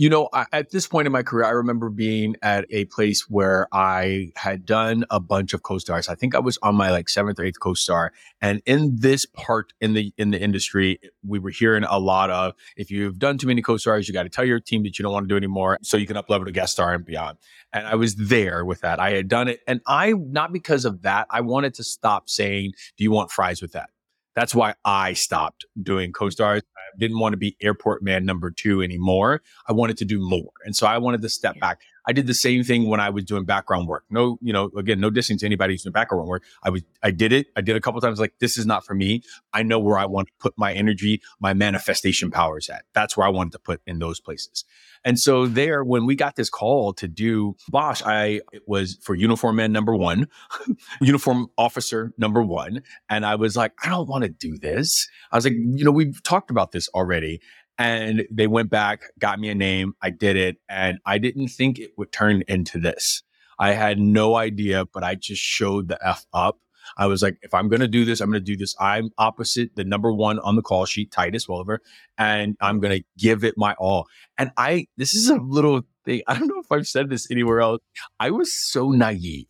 [0.00, 3.28] You know, I, at this point in my career, I remember being at a place
[3.28, 6.08] where I had done a bunch of co-stars.
[6.08, 8.14] I think I was on my like seventh or eighth co-star.
[8.40, 12.54] And in this part in the in the industry, we were hearing a lot of
[12.78, 15.12] if you've done too many co-stars, you got to tell your team that you don't
[15.12, 17.36] want to do anymore so you can up level to guest star and beyond.
[17.70, 19.00] And I was there with that.
[19.00, 19.60] I had done it.
[19.66, 23.60] And I not because of that, I wanted to stop saying, Do you want fries
[23.60, 23.90] with that?
[24.36, 26.62] That's why I stopped doing co-stars.
[26.76, 29.42] I didn't want to be airport man number two anymore.
[29.68, 30.50] I wanted to do more.
[30.64, 31.60] And so I wanted to step Yeah.
[31.60, 31.80] back.
[32.10, 34.02] I did the same thing when I was doing background work.
[34.10, 36.42] No, you know, again, no dissing to anybody who's doing background work.
[36.60, 37.46] I was, I did it.
[37.54, 39.22] I did a couple times like, this is not for me.
[39.52, 42.82] I know where I want to put my energy, my manifestation powers at.
[42.94, 44.64] That's where I wanted to put in those places.
[45.04, 49.14] And so there, when we got this call to do Bosch, I, it was for
[49.14, 50.26] uniform man number one,
[51.00, 52.82] uniform officer number one.
[53.08, 55.08] And I was like, I don't want to do this.
[55.30, 57.40] I was like, you know, we've talked about this already.
[57.80, 59.94] And they went back, got me a name.
[60.02, 60.58] I did it.
[60.68, 63.22] And I didn't think it would turn into this.
[63.58, 66.58] I had no idea, but I just showed the F up.
[66.98, 68.74] I was like, if I'm going to do this, I'm going to do this.
[68.78, 71.78] I'm opposite the number one on the call sheet, Titus Welliver,
[72.18, 74.08] and I'm going to give it my all.
[74.36, 76.20] And I, this is a little thing.
[76.26, 77.80] I don't know if I've said this anywhere else.
[78.18, 79.46] I was so naive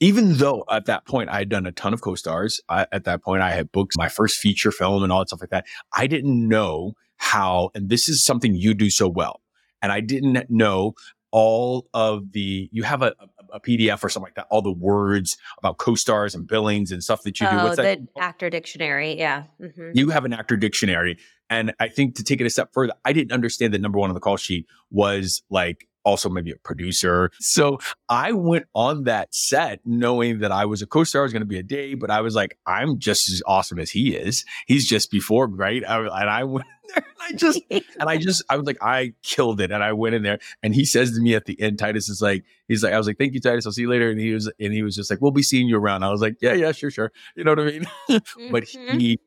[0.00, 3.40] even though at that point I had done a ton of co-stars, at that point
[3.40, 5.64] I had booked my first feature film and all that stuff like that.
[5.96, 9.40] I didn't know how, and this is something you do so well.
[9.80, 10.94] And I didn't know
[11.30, 13.14] all of the, you have a,
[13.52, 17.22] a, PDF or something like that, all the words about co-stars and billings and stuff
[17.22, 17.56] that you do.
[17.56, 18.00] oh, What's that?
[18.14, 19.16] the actor dictionary.
[19.16, 19.44] Yeah.
[19.58, 21.16] hmm You have an actor dictionary.
[21.48, 24.10] And I think to take it a step further, I didn't understand that number one
[24.10, 27.30] on the call sheet was like also maybe a producer.
[27.40, 31.42] So I went on that set knowing that I was a co-star, I was going
[31.42, 34.44] to be a day, but I was like, I'm just as awesome as he is.
[34.66, 35.82] He's just before, right?
[35.88, 39.14] I, and I went there and I just, and I just, I was like, I
[39.22, 39.70] killed it.
[39.70, 42.20] And I went in there and he says to me at the end, Titus is
[42.20, 43.64] like, he's like, I was like, thank you, Titus.
[43.66, 44.10] I'll see you later.
[44.10, 46.02] And he was, and he was just like, we'll be seeing you around.
[46.02, 47.12] I was like, yeah, yeah, sure, sure.
[47.36, 47.86] You know what I mean?
[48.50, 49.00] but Mhm.
[49.00, 49.20] he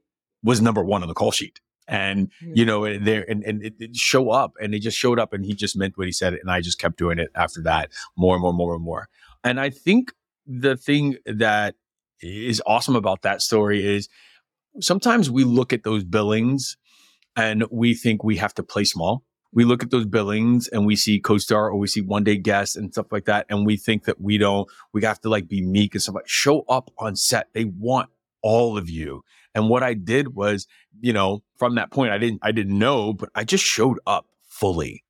[0.44, 1.60] was number one on the call sheet.
[1.88, 2.54] And Mm-hmm.
[2.56, 5.34] you know, and there and, and it, it show up and it just showed up
[5.34, 6.34] and he just meant what he said.
[6.34, 9.08] And I just kept doing it after that more and more and more and more.
[9.44, 10.14] And I think
[10.48, 11.76] the thing that
[12.22, 14.10] is awesome about that story is
[14.80, 16.78] sometimes we look at those billings
[17.36, 19.24] and we think we have to play small.
[19.54, 22.76] We look at those billings and we see co-star or we see one day guest
[22.76, 23.46] and stuff like that.
[23.50, 26.28] And we think that we don't, we have to like be meek and stuff like
[26.28, 27.50] show up on set.
[27.54, 28.10] They want
[28.42, 29.24] all of you.
[29.56, 30.68] And what I did was,
[31.00, 34.28] you know, from that point, I didn't, I didn't know, but I just showed up
[34.48, 35.04] fully.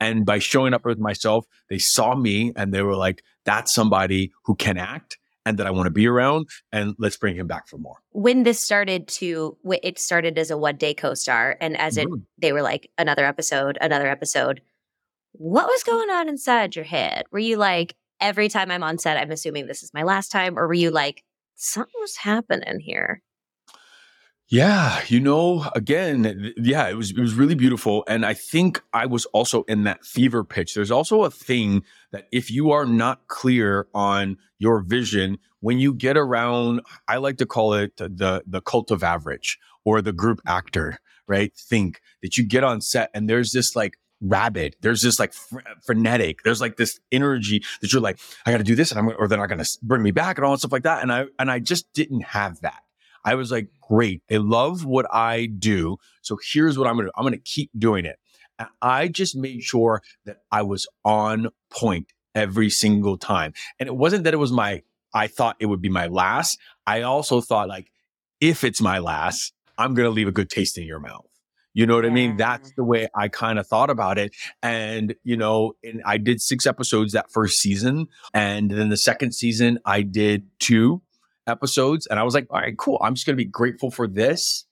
[0.00, 4.32] And by showing up with myself, they saw me and they were like, that's somebody
[4.44, 6.48] who can act and that I want to be around.
[6.72, 7.98] And let's bring him back for more.
[8.10, 11.56] When this started to, it started as a one day co star.
[11.60, 12.22] And as it, Mhm.
[12.38, 14.60] they were like, another episode, another episode.
[15.32, 17.24] What was going on inside your head?
[17.30, 20.58] Were you like, every time I'm on set, I'm assuming this is my last time?
[20.58, 21.22] Or were you like,
[21.54, 23.22] something was happening here?
[24.52, 29.06] Yeah, you know, again, yeah, it was it was really beautiful and I think I
[29.06, 30.74] was also in that fever pitch.
[30.74, 35.94] There's also a thing that if you are not clear on your vision, when you
[35.94, 40.38] get around, I like to call it the the cult of average or the group
[40.46, 41.56] actor, right?
[41.56, 44.76] Think that you get on set and there's this like rabid.
[44.82, 46.42] There's this like fr- frenetic.
[46.42, 49.28] There's like this energy that you're like, I got to do this, and I'm or
[49.28, 51.02] they're not going to bring me back and all that stuff like that.
[51.02, 52.82] And I and I just didn't have that.
[53.24, 54.22] I was like, great.
[54.28, 55.98] They love what I do.
[56.22, 57.12] So here's what I'm going to do.
[57.16, 58.18] I'm going to keep doing it.
[58.58, 63.52] And I just made sure that I was on point every single time.
[63.78, 64.82] And it wasn't that it was my,
[65.14, 66.58] I thought it would be my last.
[66.86, 67.90] I also thought like,
[68.40, 71.26] if it's my last, I'm going to leave a good taste in your mouth.
[71.74, 72.10] You know what yeah.
[72.10, 72.36] I mean?
[72.36, 74.34] That's the way I kind of thought about it.
[74.62, 78.08] And, you know, and I did six episodes that first season.
[78.34, 81.02] And then the second season, I did two
[81.46, 82.06] episodes.
[82.06, 82.98] And I was like, all right, cool.
[83.02, 84.64] I'm just going to be grateful for this.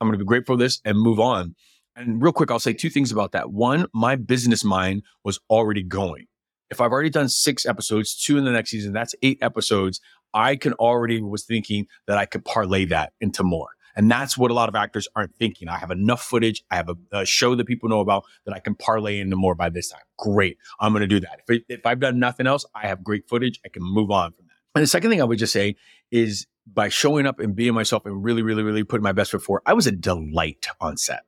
[0.00, 1.54] I'm going to be grateful for this and move on.
[1.96, 3.52] And real quick, I'll say two things about that.
[3.52, 6.26] One, my business mind was already going.
[6.70, 10.00] If I've already done six episodes, two in the next season, that's eight episodes.
[10.32, 13.68] I can already was thinking that I could parlay that into more.
[13.96, 15.68] And that's what a lot of actors aren't thinking.
[15.68, 16.64] I have enough footage.
[16.70, 19.54] I have a, a show that people know about that I can parlay into more
[19.54, 20.02] by this time.
[20.18, 20.58] Great.
[20.80, 21.42] I'm going to do that.
[21.46, 23.60] If, if I've done nothing else, I have great footage.
[23.64, 24.34] I can move on.
[24.74, 25.76] And the second thing I would just say
[26.10, 29.42] is by showing up and being myself and really, really, really putting my best foot
[29.42, 31.24] forward, I was a delight on set.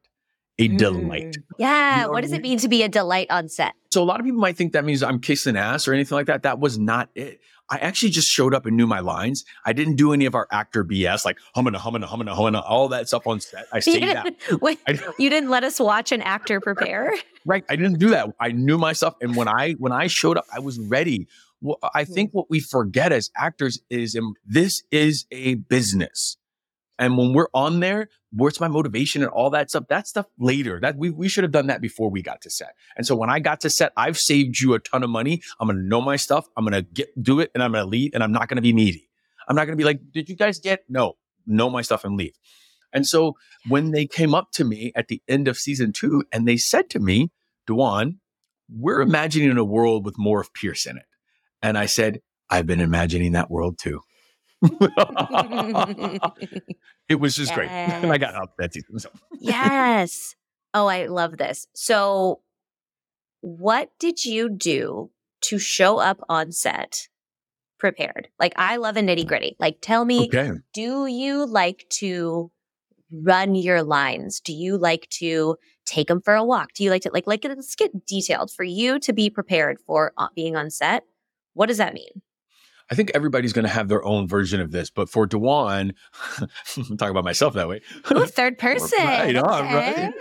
[0.59, 0.78] A mm.
[0.78, 1.37] delight.
[1.59, 1.96] Yeah.
[1.96, 3.74] You know what does it mean to be a delight on set?
[3.92, 6.26] So a lot of people might think that means I'm kissing ass or anything like
[6.26, 6.44] that.
[6.44, 7.40] That was not it.
[7.68, 9.44] I actually just showed up and knew my lines.
[9.64, 13.09] I didn't do any of our actor BS like humming, humming, humming, humming, all that
[13.09, 13.66] stuff on set.
[13.72, 14.28] I stayed out.
[14.61, 14.78] Wait,
[15.18, 17.12] you didn't let us watch an actor prepare.
[17.44, 17.64] right.
[17.68, 18.30] I didn't do that.
[18.38, 21.26] I knew my stuff, and when I when I showed up, I was ready
[21.66, 22.12] well, I hmm.
[22.12, 26.37] think what we forget as actors is um, this is a business.
[26.98, 29.85] And when we're on there, where's my motivation and all that stuff?
[29.88, 30.79] That stuff later.
[30.81, 32.74] That we, we should have done that before we got to set.
[32.96, 35.42] And so when I got to set, I've saved you a ton of money.
[35.61, 36.46] I'm gonna know my stuff.
[36.57, 39.11] I'm gonna get do it and I'm gonna leave and I'm not gonna be needy.
[39.48, 40.85] I'm not gonna be like, did you guys get?
[40.88, 42.35] No, know my stuff and leave.
[42.92, 43.37] And so
[43.68, 46.88] when they came up to me at the end of season two and they said
[46.90, 47.31] to me,
[47.68, 48.18] DaJuan,
[48.70, 51.05] we're imagining a world with more of Pierce in it.
[51.62, 54.01] And I said, I've been imagining that world too.
[57.09, 57.55] it was just yes.
[57.55, 57.69] great.
[57.69, 58.99] and I got up that season.
[58.99, 59.11] So.
[59.38, 60.35] yes.
[60.75, 61.69] Oh, I love this.
[61.75, 62.42] So,
[63.40, 65.11] what did you do
[65.45, 67.09] to show up on set
[67.79, 68.29] prepared?
[68.38, 69.57] Like, I love a nitty gritty.
[69.59, 70.51] Like, tell me, okay.
[70.75, 72.51] do you like to
[73.11, 74.38] run your lines?
[74.40, 76.75] Do you like to take them for a walk?
[76.75, 80.12] Do you like to, like, like, let's get detailed for you to be prepared for
[80.19, 81.05] uh, being on set?
[81.57, 82.21] What does that mean?
[82.90, 85.92] I think everybody's going to have their own version of this, but for DaJuan,
[86.38, 87.81] I'm talking about myself that way.
[88.12, 88.99] Ooh, third person.
[89.03, 89.38] right okay.
[89.38, 90.14] on, right?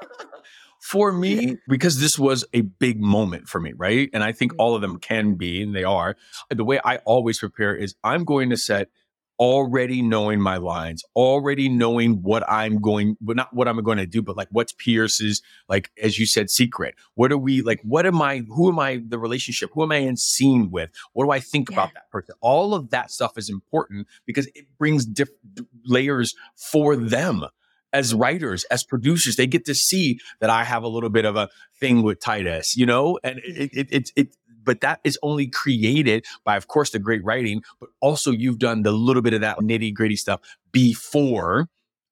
[0.80, 4.08] for me, because this was a big moment for me, right?
[4.14, 4.62] And I think mm-hmm.
[4.62, 6.16] all of them can be, and they are.
[6.48, 8.88] The way I always prepare is I'm going to set
[9.38, 14.06] already knowing my lines, already knowing what I'm going, but not what I'm going to
[14.06, 16.94] do, but like what's Pierce's, like, as you said, secret.
[17.14, 19.70] What are we, like, what am I, who am I, the relationship?
[19.74, 20.90] Who am I in scene with?
[21.12, 21.76] What do I think yeah.
[21.76, 22.34] about that person?
[22.40, 27.46] All of that stuff is important because it brings different layers for them
[27.92, 31.36] as writers, as producers, they get to see that I have a little bit of
[31.36, 35.46] a thing with Titus, you know, and it, it, it, it but that is only
[35.46, 39.40] created by, of course, the great writing, but also you've done the little bit of
[39.40, 40.40] that nitty gritty stuff
[40.72, 41.68] before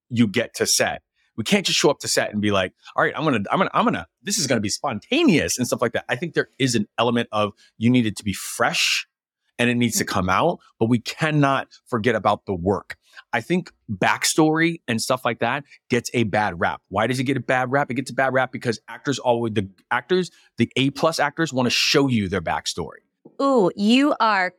[0.08, 1.02] you get to set.
[1.36, 3.58] We can't just show up to set and be like, all right, I'm gonna, I'm
[3.58, 6.04] gonna, I'm gonna, this is gonna be spontaneous and stuff like that.
[6.08, 9.06] I think there is an element of you needed to be fresh
[9.58, 10.12] and it needs to mm-hmm.
[10.12, 12.96] come out, but we cannot forget about the work.
[13.32, 16.82] I think backstory and stuff like that gets a bad rap.
[16.88, 17.90] Why does it get a bad rap?
[17.90, 21.66] It gets a bad rap because actors always the actors, the A plus actors want
[21.66, 23.02] to show you their backstory.
[23.40, 24.52] Ooh, you are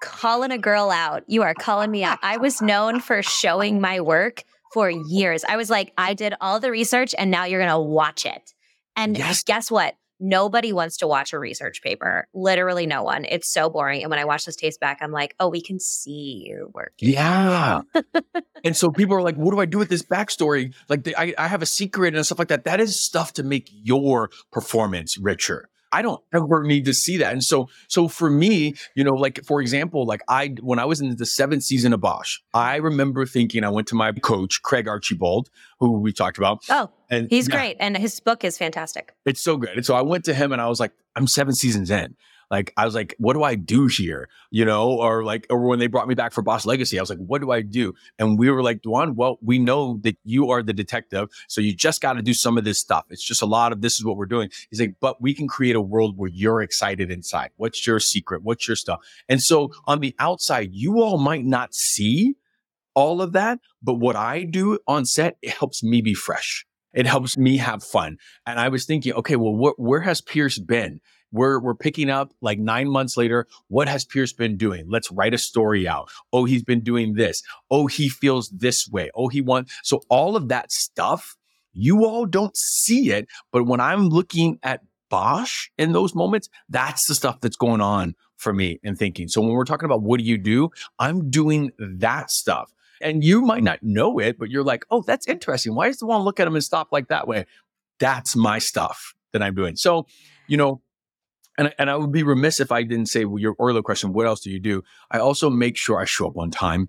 [0.00, 1.24] calling a girl out.
[1.26, 2.18] You are calling me out.
[2.22, 5.44] I was known for showing my work for years.
[5.44, 8.52] I was like, I did all the research and now you're gonna watch it.
[8.96, 9.42] And yes.
[9.42, 9.94] guess what?
[10.18, 12.26] Nobody wants to watch a research paper.
[12.34, 13.24] Literally no one.
[13.24, 14.02] It's so boring.
[14.02, 17.10] And when I watch this taste back, I'm like, oh, we can see you working.
[17.10, 17.82] Yeah.
[18.64, 20.74] and so people are like, what do I do with this backstory?
[20.88, 22.64] Like, the, I, I have a secret and stuff like that.
[22.64, 25.68] That is stuff to make your performance richer.
[25.96, 27.32] I don't ever need to see that.
[27.32, 31.00] And so, so for me, you know, like for example, like I when I was
[31.00, 34.88] in the seventh season of Bosch, I remember thinking I went to my coach Craig
[34.88, 35.48] Archibald,
[35.80, 36.58] who we talked about.
[36.68, 39.14] Oh, and he's yeah, great, and his book is fantastic.
[39.24, 39.70] It's so good.
[39.70, 42.14] And so I went to him and I was like, I'm seven seasons in.
[42.50, 44.28] Like I was like, what do I do here?
[44.50, 47.10] You know, or like, or when they brought me back for Bosch Legacy, I was
[47.10, 47.94] like, what do I do?
[48.18, 51.74] And we were like, DaJuan, well, we know that you are the detective, so you
[51.74, 53.04] just got to do some of this stuff.
[53.10, 54.50] It's just a lot of this is what we're doing.
[54.70, 57.50] He's like, but we can create a world where you're excited inside.
[57.56, 58.42] What's your secret?
[58.42, 59.00] What's your stuff?
[59.28, 62.36] And so on the outside, you all might not see
[62.94, 66.64] all of that, but what I do on set, it helps me be fresh.
[66.94, 68.16] It helps me have fun.
[68.46, 71.00] And I was thinking, okay, well, wh- where has Pierce been?
[71.32, 73.46] We're, we're picking up like nine months later.
[73.68, 74.86] What has Pierce been doing?
[74.88, 76.08] Let's write a story out.
[76.32, 77.42] Oh, he's been doing this.
[77.70, 79.10] Oh, he feels this way.
[79.14, 79.78] Oh, he wants.
[79.82, 81.36] So all of that stuff,
[81.72, 83.26] you all don't see it.
[83.52, 88.14] But when I'm looking at Bosch in those moments, that's the stuff that's going on
[88.36, 89.28] for me and thinking.
[89.28, 92.72] So when we're talking about what do you do, I'm doing that stuff.
[93.00, 95.74] And you might not know it, but you're like, oh, that's interesting.
[95.74, 97.44] Why does DaJuan look at him and stop like that way?
[97.98, 99.76] That's my stuff that I'm doing.
[99.76, 100.06] So,
[100.46, 100.80] you know,
[101.58, 104.26] and, and I would be remiss if I didn't say well, your earlier question, what
[104.26, 104.82] else do you do?
[105.10, 106.88] I also make sure I show up on time.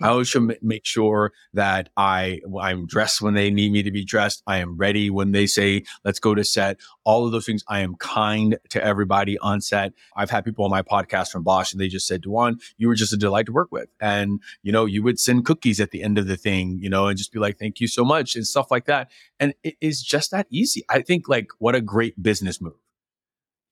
[0.00, 0.12] I mm-hmm.
[0.12, 4.42] always make sure that I I'm dressed when they need me to be dressed.
[4.46, 6.78] I am ready when they say let's go to set.
[7.04, 7.64] All of those things.
[7.68, 9.92] I am kind to everybody on set.
[10.16, 12.94] I've had people on my podcast from Bosch, and they just said, "DaJuan, you were
[12.94, 16.02] just a delight to work with." And you know, you would send cookies at the
[16.02, 18.46] end of the thing, you know, and just be like, "Thank you so much," and
[18.46, 19.10] stuff like that.
[19.38, 20.82] And it is just that easy.
[20.88, 22.74] I think like what a great business move.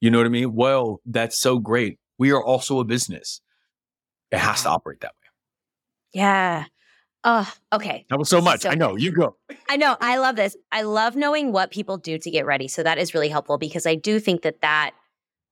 [0.00, 0.54] You know what I mean?
[0.54, 1.98] Well, that's so great.
[2.18, 3.40] We are also a business.
[4.30, 6.20] It has to operate that way.
[6.20, 6.64] Yeah.
[7.24, 8.06] Oh, okay.
[8.10, 8.62] That was so much.
[8.62, 8.96] So, I know.
[8.96, 9.36] You go.
[9.68, 9.96] I know.
[10.00, 10.56] I love this.
[10.70, 12.68] I love knowing what people do to get ready.
[12.68, 14.92] So that is really helpful because I do think that that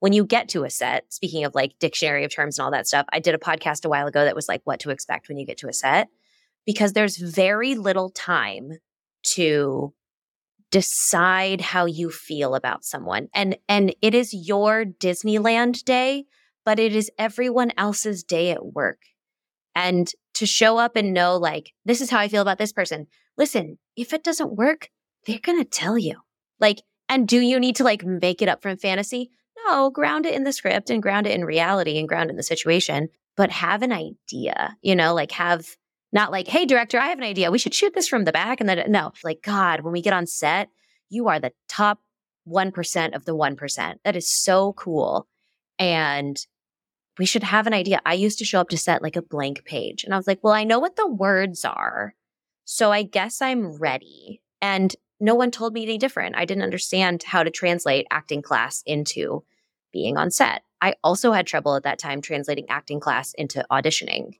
[0.01, 2.87] when you get to a set, speaking of like dictionary of terms and all that
[2.87, 5.39] stuff, I did a podcast a while ago that was like what to expect when
[5.39, 6.09] you get to a set
[6.67, 8.73] because there's very little time
[9.35, 9.93] to
[10.71, 13.29] decide how you feel about someone.
[13.35, 16.25] And and it is your Disneyland day,
[16.65, 19.01] but it is everyone else's day at work.
[19.75, 23.07] And to show up and know, like, this is how I feel about this person.
[23.37, 24.91] Listen, if it doesn't work,
[25.27, 26.21] they're going to tell you.
[26.61, 29.31] Like, and do you need to like make it up from fantasy?
[29.67, 32.37] No, ground it in the script and ground it in reality and ground it in
[32.37, 35.77] the situation, but have an idea, you know, like have
[36.13, 37.51] not like, hey, director, I have an idea.
[37.51, 38.61] We should shoot this from the back.
[38.61, 40.69] And then, uh, no, like, God, when we get on set,
[41.09, 42.01] you are the top
[42.49, 43.95] 1% of the 1%.
[44.05, 45.27] That is so cool.
[45.79, 46.39] And
[47.19, 48.01] we should have an idea.
[48.05, 50.05] I used to show up to set like a blank page.
[50.05, 52.15] And I was like, well, I know what the words are.
[52.65, 54.43] So I guess I'm ready.
[54.61, 56.37] And no one told me any different.
[56.37, 59.45] I didn't understand how to translate acting class into
[59.93, 60.63] being on set.
[60.83, 64.39] I also had trouble at that time translating acting class into auditioning.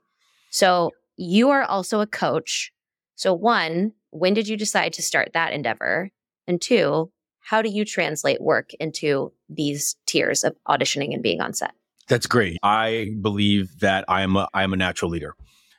[0.51, 2.73] So you are also a coach.
[3.15, 6.11] So, one, when did you decide to start that endeavor?
[6.47, 11.55] And two, how do you translate work into these tiers of auditioning and being on
[11.55, 11.73] set?
[12.09, 12.59] That's great.
[12.63, 15.35] I believe that I am a I am a natural leader.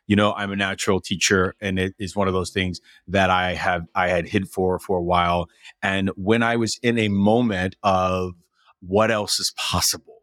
[0.07, 3.53] You know, I'm a natural teacher, and it is one of those things that I
[3.53, 5.49] have I had hid for for a while.
[5.81, 8.33] And when I was in a moment of
[8.79, 10.16] what else is possible,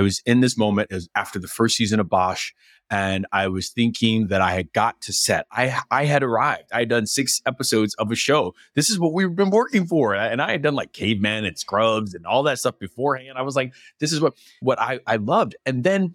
[0.00, 2.52] I was in this moment as after the first season of Bosch,
[2.88, 5.46] and I was thinking that I had got to set.
[5.52, 6.70] I I had arrived.
[6.72, 8.54] I had done six episodes of a show.
[8.74, 12.14] This is what we've been working for, and I had done like Cavemen and Scrubs
[12.14, 13.36] and all that stuff beforehand.
[13.36, 15.54] I was like, this is what what I I loved.
[15.66, 16.14] And then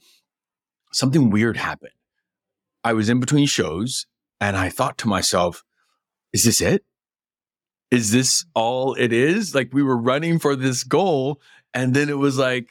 [0.92, 1.94] something weird happened.
[2.84, 4.08] I was in between shows,
[4.42, 5.64] and I thought to myself,
[6.34, 6.84] is this it?
[7.92, 9.54] Is this all it is?
[9.54, 11.40] Like we were running for this goal,
[11.72, 12.70] and then it was like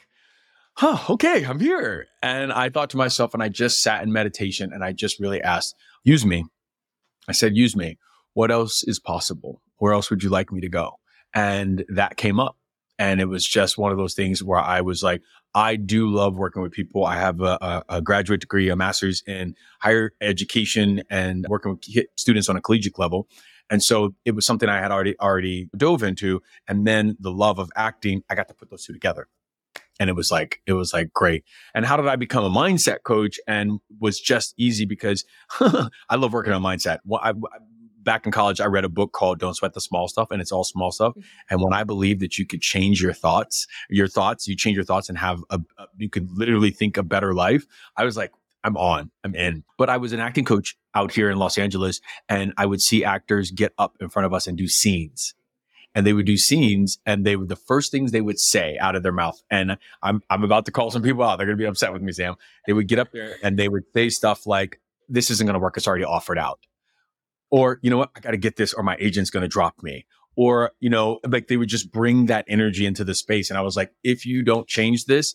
[0.77, 2.07] huh, okay, I'm here.
[2.21, 5.41] And I thought to myself, and I just sat in meditation and I just really
[5.41, 6.45] asked, use me.
[7.27, 7.97] I said, use me.
[8.33, 9.61] What else is possible?
[9.77, 10.99] Where else would you like me to go?
[11.33, 12.57] And that came up.
[12.97, 15.21] And it was just one of those things where I was like,
[15.53, 17.05] I do love working with people.
[17.05, 22.05] I have a, a, a graduate degree, a master's in higher education and working with
[22.17, 23.27] students on a collegiate level.
[23.69, 26.41] And so it was something I had already already dove into.
[26.67, 29.27] And then the love of acting, I got to put those two together
[29.99, 31.43] and it was like it was like great.
[31.73, 33.39] And how did i become a mindset coach?
[33.47, 35.25] And was just easy because
[35.59, 36.99] i love working on mindset.
[37.05, 37.33] Well, I,
[38.03, 40.51] back in college i read a book called don't sweat the small stuff and it's
[40.51, 41.13] all small stuff.
[41.13, 41.21] Mm-hmm.
[41.49, 44.85] and when i believed that you could change your thoughts your thoughts you change your
[44.85, 47.65] thoughts and have a, a you could literally think a better life
[47.97, 48.31] i was like
[48.65, 49.63] I'm on, I'm in.
[49.77, 53.03] But I was an acting coach out here in Los Angeles and I would see
[53.03, 55.35] actors get up in front of us and do scenes
[55.95, 58.95] and they would do scenes and they would the first things they would say out
[58.95, 61.61] of their mouth and i'm i'm about to call some people out they're going to
[61.61, 62.35] be upset with me sam.
[62.67, 65.59] They would get up there and they would say stuff like this isn't going to
[65.59, 66.59] work it's already offered out.
[67.51, 68.11] Or you know what?
[68.15, 70.05] I got to get this or my agent's going to drop me.
[70.35, 73.61] Or you know like they would just bring that energy into the space and i
[73.61, 75.33] was like if you don't change this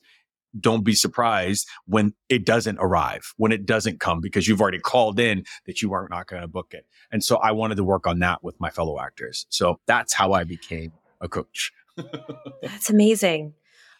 [0.59, 5.21] don't be surprised when it doesn't arrive, when it doesn't come because you've already called
[5.21, 6.87] in that you are not going to book it.
[7.13, 9.47] And so I wanted to work on that with my fellow actors.
[9.49, 11.73] So that's how I became a coach.
[12.63, 13.55] that's amazing.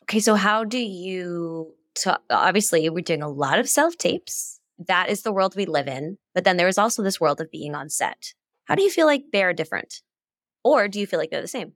[0.05, 4.61] Okay, so how do you so obviously we're doing a lot of self tapes.
[4.87, 6.19] That is the world we live in.
[6.35, 8.33] But then there is also this world of being on set.
[8.65, 10.01] How do you feel like they're different?
[10.65, 11.73] Or do you feel like they're the same?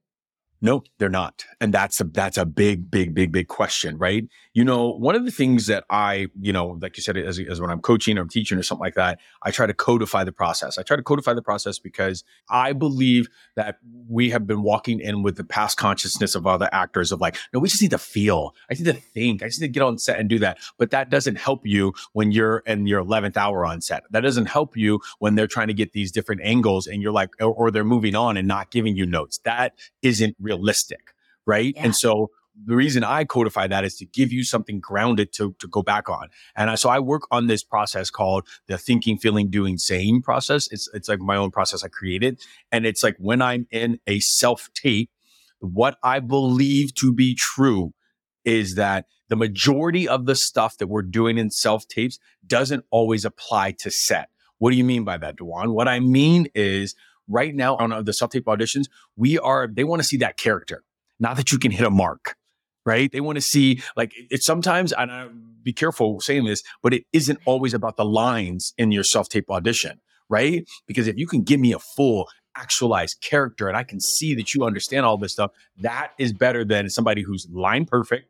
[0.64, 1.44] No, they're not.
[1.60, 4.26] And that's a that's a big, big, big, big question, right?
[4.54, 7.60] You know, one of the things that I, you know, like you said, as, as
[7.60, 10.32] when I'm coaching or I'm teaching or something like that, I try to codify the
[10.32, 10.78] process.
[10.78, 13.76] I try to codify the process because I believe that
[14.08, 17.60] we have been walking in with the past consciousness of other actors of like, no,
[17.60, 18.54] we just need to feel.
[18.70, 19.42] I need to think.
[19.42, 20.56] I just need to get on set and do that.
[20.78, 24.04] But that doesn't help you when you're in your 11th hour on set.
[24.12, 27.32] That doesn't help you when they're trying to get these different angles and you're like,
[27.38, 29.40] or, or they're moving on and not giving you notes.
[29.44, 31.14] That isn't real realistic,
[31.46, 31.74] right?
[31.76, 31.84] Yeah.
[31.84, 32.30] And so
[32.66, 36.08] the reason I codify that is to give you something grounded to, to go back
[36.08, 36.28] on.
[36.56, 40.68] And I, so I work on this process called the thinking, feeling, doing, saying process.
[40.70, 42.40] It's, it's like my own process I created.
[42.70, 45.10] And it's like when I'm in a self tape,
[45.58, 47.92] what I believe to be true
[48.44, 53.24] is that the majority of the stuff that we're doing in self tapes doesn't always
[53.24, 54.28] apply to set.
[54.58, 55.72] What do you mean by that, DaJuan?
[55.72, 56.94] What I mean is
[57.28, 58.84] right now on uh, the self tape auditions,
[59.16, 60.84] we are, they want to see that character,
[61.18, 62.36] not that you can hit a mark,
[62.84, 63.10] right?
[63.10, 65.28] They want to see, like, it's sometimes, and I
[65.62, 69.50] be careful saying this, but it isn't always about the lines in your self tape
[69.50, 70.68] audition, right?
[70.86, 74.54] Because if you can give me a full, actualized character and I can see that
[74.54, 78.28] you understand all this stuff, that is better than somebody who's line perfect,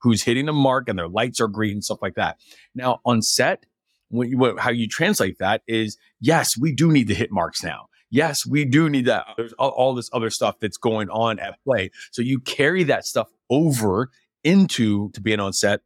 [0.00, 2.38] who's hitting a mark and their lights are green and stuff like that.
[2.74, 3.66] Now on set,
[4.08, 7.88] what, what, how you translate that is yes, we do need to hit marks now
[8.10, 9.26] yes, we do need that.
[9.36, 11.90] There's all, all this other stuff that's going on at play.
[12.10, 14.10] So you carry that stuff over
[14.44, 15.80] into to being on set.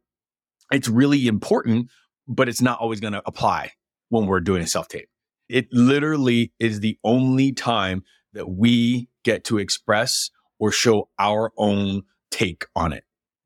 [0.71, 1.89] It's really important,
[2.27, 3.71] but it's not always going to apply
[4.09, 5.09] when we're doing a self tape.
[5.49, 8.03] It literally is the only time
[8.33, 13.03] that we get to express or show our own take on it.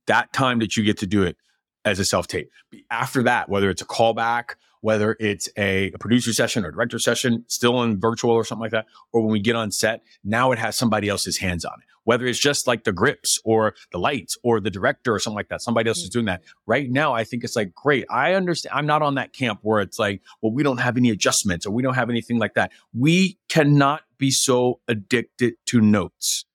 [0.08, 1.38] That time that you get to do it
[1.84, 2.50] as a self tape.
[2.92, 4.56] After that, whether it's a callback
[4.86, 8.72] whether it's a, a, producer session or director session, still in virtual or something like
[8.72, 11.88] that, or when we get on set, now it has somebody else's hands on it.
[12.04, 15.50] Whether it's just like the grips or the lights or the director or something like
[15.50, 16.44] that, somebody else is doing that.
[16.68, 18.06] Right now, I think it's like, great.
[18.12, 18.76] I understand.
[18.78, 21.72] I'm not on that camp where it's like, well, we don't have any adjustments or
[21.72, 22.72] we don't have anything like that.
[22.94, 26.46] We cannot be so addicted to notes.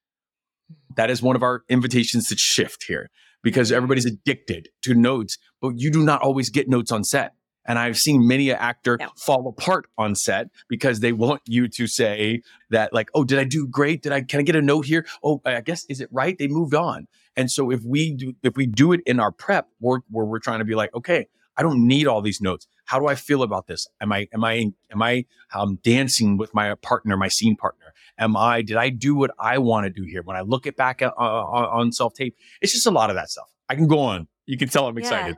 [0.95, 3.11] That is one of our invitations to shift here
[3.43, 7.35] because everybody's addicted to notes, but you do not always get notes on set
[7.67, 9.09] and I've seen many an actor no.
[9.17, 13.45] fall apart on set because they want you to say that, like, oh, did I
[13.45, 14.03] do great?
[14.03, 15.07] Did I can I get a note here?
[15.23, 16.37] Oh, I guess is it right?
[16.39, 17.07] They moved on.
[17.37, 20.41] And so if we do if we do it in our prep work where we're
[20.41, 22.67] trying to be like, okay, I don't need all these notes.
[22.87, 23.87] How do I feel about this?
[24.01, 27.93] Am I am I am I um, dancing with my partner, my scene partner?
[28.19, 30.23] Am I did I do what I want to do here?
[30.23, 33.17] When I look it back uh, on, on self tape, it's just a lot of
[33.17, 33.49] that stuff.
[33.69, 34.27] I can go on.
[34.47, 35.37] You can tell I'm excited.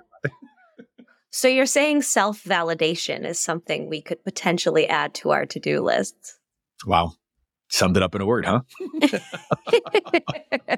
[1.33, 5.81] So you're saying self validation is something we could potentially add to our to do
[5.81, 6.39] lists.
[6.87, 7.15] Wow.
[7.71, 8.61] Summed it up in a word, huh?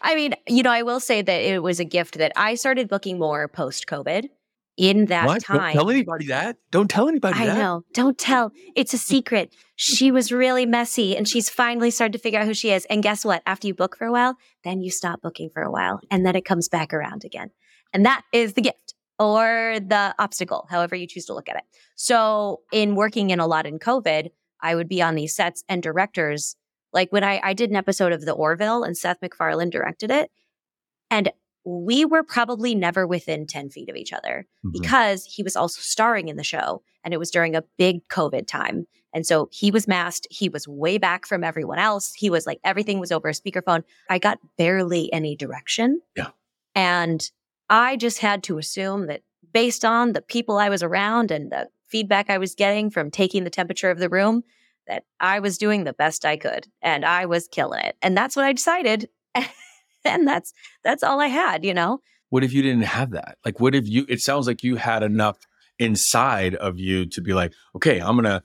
[0.00, 2.88] I mean, you know, I will say that it was a gift that I started
[2.88, 4.28] booking more post COVID.
[4.76, 5.42] In that what?
[5.42, 6.56] time, don't tell anybody that.
[6.70, 7.58] Don't tell anybody I that.
[7.58, 7.82] know.
[7.94, 8.52] Don't tell.
[8.76, 9.52] It's a secret.
[9.74, 12.84] she was really messy, and she's finally started to figure out who she is.
[12.84, 13.42] And guess what?
[13.44, 16.36] After you book for a while, then you stop booking for a while, and then
[16.36, 17.50] it comes back around again.
[17.92, 21.64] And that is the gift or the obstacle, however you choose to look at it.
[21.96, 25.82] So, in working in a lot in COVID, I would be on these sets and
[25.82, 26.56] directors.
[26.92, 30.30] Like when I, I did an episode of The Orville and Seth MacFarlane directed it,
[31.10, 31.30] and
[31.64, 34.70] we were probably never within 10 feet of each other mm-hmm.
[34.72, 38.46] because he was also starring in the show and it was during a big COVID
[38.46, 38.86] time.
[39.12, 40.26] And so he was masked.
[40.30, 42.14] He was way back from everyone else.
[42.14, 43.82] He was like, everything was over a speakerphone.
[44.08, 46.00] I got barely any direction.
[46.16, 46.28] Yeah.
[46.74, 47.30] And
[47.70, 51.68] I just had to assume that based on the people I was around and the
[51.86, 54.42] feedback I was getting from taking the temperature of the room,
[54.88, 57.96] that I was doing the best I could and I was killing it.
[58.02, 59.08] And that's what I decided.
[60.04, 60.52] and that's
[60.82, 62.00] that's all I had, you know.
[62.30, 63.38] What if you didn't have that?
[63.44, 65.38] Like what if you it sounds like you had enough
[65.78, 68.42] inside of you to be like, okay, I'm going to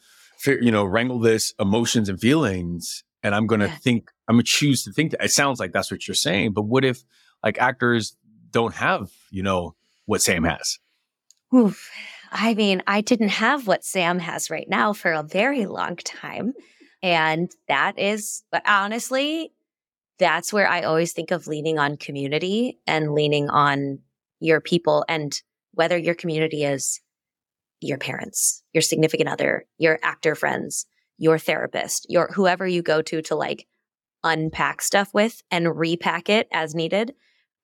[0.61, 3.77] you know, wrangle this emotions and feelings and I'm going to yeah.
[3.77, 5.23] think I'm going to choose to think that.
[5.23, 7.03] It sounds like that's what you're saying, but what if
[7.43, 8.15] like actors
[8.53, 9.75] don't have, you know,
[10.05, 10.79] what Sam has.
[11.53, 11.91] Oof.
[12.31, 16.53] I mean, I didn't have what Sam has right now for a very long time.
[17.03, 19.51] And that is but honestly,
[20.17, 23.99] that's where I always think of leaning on community and leaning on,
[24.43, 25.41] your people and
[25.71, 26.99] whether your community is
[27.79, 30.85] your parents, your significant other, your actor friends,
[31.17, 33.65] your therapist, your whoever you go to to like
[34.23, 37.13] unpack stuff with and repack it as needed.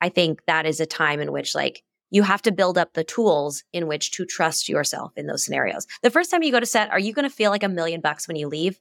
[0.01, 3.03] I think that is a time in which like you have to build up the
[3.03, 5.85] tools in which to trust yourself in those scenarios.
[6.01, 8.01] The first time you go to set, are you going to feel like a million
[8.01, 8.79] bucks when you leave?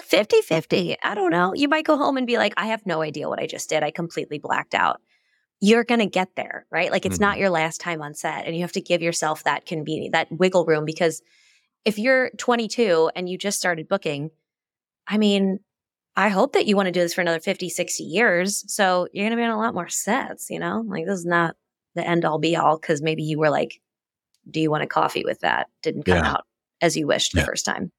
[0.00, 0.96] 50 50.
[1.02, 1.54] I don't know.
[1.54, 3.82] You might go home and be like, I have no idea what I just did.
[3.82, 5.00] I completely blacked out.
[5.60, 6.90] You're going to get there, right?
[6.90, 7.24] Like it's mm-hmm.
[7.24, 8.46] not your last time on set.
[8.46, 10.84] And you have to give yourself that convenience, that wiggle room.
[10.84, 11.20] Because
[11.84, 14.30] if you're 22 and you just started booking,
[15.06, 15.60] I mean,
[16.18, 18.64] I hope that you want to do this for another 50, 60 years.
[18.66, 20.84] So you're going to be on a lot more sets, you know?
[20.84, 21.54] Like this is not
[21.94, 23.80] the end all be all because maybe you were like,
[24.50, 25.68] do you want a coffee with that?
[25.80, 26.32] Didn't come yeah.
[26.32, 26.44] out
[26.82, 27.92] as you wished the first time.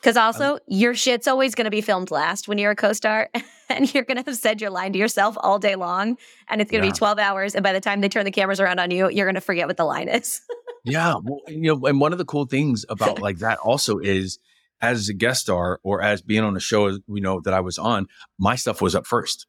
[0.00, 2.92] Because also, um, your shit's always going to be filmed last when you're a co
[2.92, 3.28] star,
[3.68, 6.16] and you're going to have said your line to yourself all day long,
[6.48, 6.92] and it's going to yeah.
[6.92, 7.56] be 12 hours.
[7.56, 9.66] And by the time they turn the cameras around on you, you're going to forget
[9.66, 10.40] what the line is.
[10.84, 11.16] yeah.
[11.22, 14.38] Well, you know, and one of the cool things about like that also is
[14.80, 17.78] as a guest star or as being on a show, you know, that I was
[17.78, 18.06] on,
[18.38, 19.46] my stuff was up first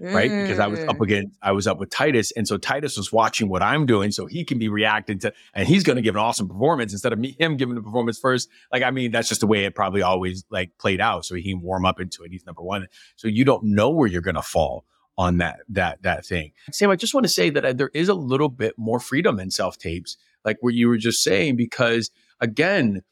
[0.00, 0.30] right?
[0.30, 0.42] Mm.
[0.42, 1.02] Because I was up mm.
[1.02, 2.32] against, I was up with Titus.
[2.32, 5.68] And so Titus was watching what I'm doing so he can be reacting to, and
[5.68, 8.48] he's going to give an awesome performance instead of me, him giving the performance first.
[8.72, 11.24] Like, I mean, that's just the way it probably always like played out.
[11.24, 12.32] So he can warm up into it.
[12.32, 12.86] He's number one.
[13.16, 14.84] So you don't know where you're going to fall
[15.16, 16.52] on that, that, that thing.
[16.72, 19.38] Sam, I just want to say that uh, there is a little bit more freedom
[19.38, 22.10] in self tapes, like what you were just saying, because
[22.40, 23.02] again,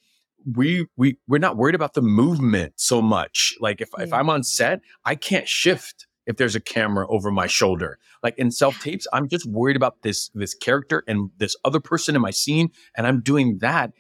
[0.51, 3.55] we we we're not worried about the movement so much.
[3.61, 7.47] Like if if I'm on set, I can't shift if there's a camera over my
[7.47, 7.99] shoulder.
[8.23, 12.15] Like in self tapes, I'm just worried about this this character and this other person
[12.15, 13.93] in my scene, and I'm doing that.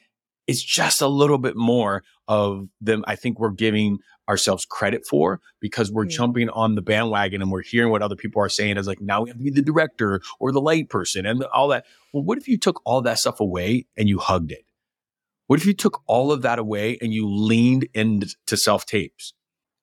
[0.46, 3.04] It's just a little bit more of them.
[3.06, 6.10] I think we're giving ourselves credit for because we're mm.
[6.10, 9.22] jumping on the bandwagon and we're hearing what other people are saying as like now
[9.22, 11.84] we have to be the director or the light person and all that.
[12.12, 14.64] Well, what if you took all that stuff away and you hugged it?
[15.46, 19.34] What if you took all of that away and you leaned into self tapes?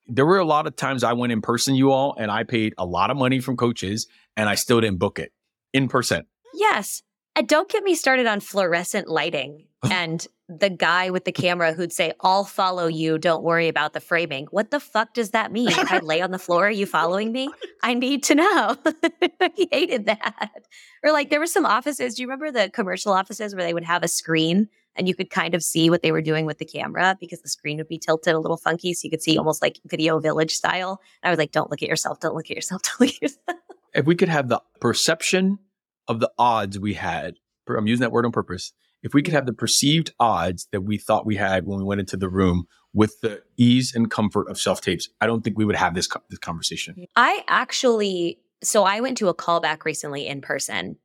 [0.09, 2.73] there were a lot of times I went in person, you all, and I paid
[2.77, 5.31] a lot of money from coaches and I still didn't book it
[5.71, 6.25] in person.
[6.53, 7.03] Yes.
[7.35, 11.93] And don't get me started on fluorescent lighting and the guy with the camera who'd
[11.93, 13.19] say, I'll follow you.
[13.19, 14.47] Don't worry about the framing.
[14.47, 15.69] What the fuck does that mean?
[15.69, 17.49] If I lay on the floor, are you following me?
[17.83, 18.75] I need to know.
[19.55, 20.65] he hated that.
[21.03, 22.15] Or like there were some offices.
[22.15, 24.69] Do you remember the commercial offices where they would have a screen
[24.99, 27.47] and you could kind of see what they were doing with the camera because the
[27.47, 28.93] screen would be tilted a little funky.
[28.93, 30.99] So you could see almost like video village style.
[31.23, 32.19] And I was like, don't look at yourself.
[32.19, 32.81] Don't look at yourself.
[32.83, 33.57] Don't look at yourself.
[33.93, 35.59] If we could have the perception
[36.07, 37.35] of the odds we had,
[37.67, 38.73] I'm using that word on purpose.
[39.01, 42.01] If we could have the perceived odds that we thought we had when we went
[42.01, 45.63] into the room with the ease and comfort of self tapes, I don't think we
[45.63, 47.05] would have this, this conversation.
[47.15, 50.97] I actually, so I went to a callback recently in person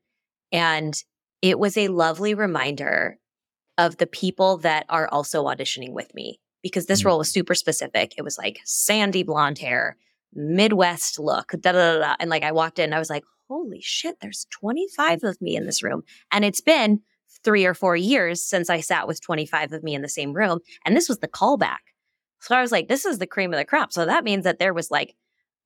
[0.50, 1.00] and
[1.42, 3.18] it was a lovely reminder
[3.78, 7.08] of the people that are also auditioning with me because this mm-hmm.
[7.08, 8.14] role was super specific.
[8.16, 9.96] It was like sandy blonde hair,
[10.32, 12.16] Midwest look, da da da.
[12.18, 15.66] And like I walked in, I was like, holy shit, there's 25 of me in
[15.66, 16.02] this room.
[16.32, 17.00] And it's been
[17.44, 20.60] three or four years since I sat with 25 of me in the same room.
[20.84, 21.78] And this was the callback.
[22.40, 23.92] So I was like, this is the cream of the crop.
[23.92, 25.14] So that means that there was like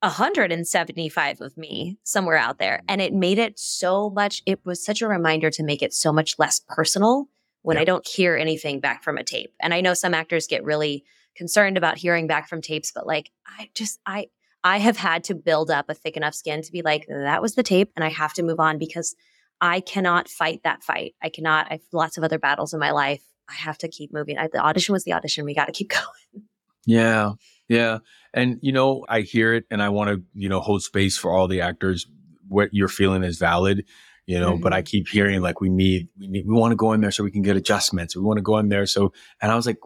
[0.01, 2.81] 175 of me somewhere out there.
[2.87, 6.11] And it made it so much, it was such a reminder to make it so
[6.11, 7.27] much less personal
[7.69, 7.81] when yeah.
[7.81, 9.53] I don't hear anything back from a tape.
[9.61, 11.03] And I know some actors get really
[11.35, 14.25] concerned about hearing back from tapes, but like I just I
[14.63, 17.53] I have had to build up a thick enough skin to be like that was
[17.53, 19.15] the tape and I have to move on because
[19.61, 21.13] I cannot fight that fight.
[21.21, 21.67] I cannot.
[21.69, 23.21] I have lots of other battles in my life.
[23.47, 24.39] I have to keep moving.
[24.39, 25.45] I, the audition was the audition.
[25.45, 25.89] We got to keep
[26.33, 26.47] going.
[26.87, 27.33] Yeah.
[27.67, 27.99] Yeah.
[28.33, 31.31] And you know, I hear it and I want to, you know, hold space for
[31.31, 32.07] all the actors.
[32.47, 33.85] What you're feeling is valid
[34.29, 34.61] you know, mm-hmm.
[34.61, 34.85] but I mm-hmm.
[34.85, 37.31] keep hearing like we need, we need, we want to go in there so we
[37.31, 38.15] can get adjustments.
[38.15, 38.85] We want to go in there.
[38.85, 39.11] So,
[39.41, 39.79] and I was like,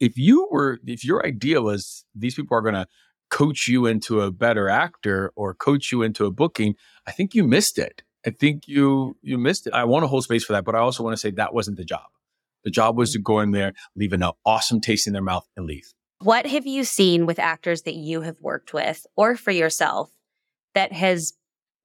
[0.00, 2.86] if you were, if your idea was these people are going to
[3.28, 6.74] coach you into a better actor or coach you into a booking,
[7.06, 8.02] I think you missed it.
[8.26, 9.74] I think you, you missed it.
[9.74, 11.76] I want to hold space for that, but I also want to say that wasn't
[11.76, 12.06] the job.
[12.64, 15.66] The job was to go in there, leave an awesome taste in their mouth and
[15.66, 15.92] leave.
[16.20, 20.10] What have you seen with actors that you have worked with or for yourself
[20.74, 21.34] that has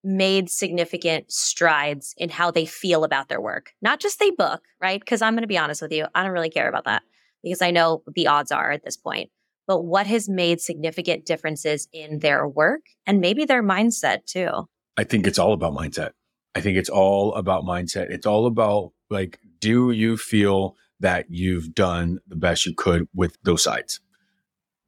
[0.05, 3.73] made significant strides in how they feel about their work.
[3.81, 4.99] Not just they book, right?
[4.99, 7.03] Because I'm going to be honest with you, I don't really care about that
[7.43, 9.31] because I know the odds are at this point.
[9.67, 14.67] But what has made significant differences in their work and maybe their mindset too?
[14.95, 16.11] I think it's all about mindset.
[16.53, 18.11] I think it's all about mindset.
[18.11, 23.37] It's all about like, do you feel that you've done the best you could with
[23.43, 23.99] those sides?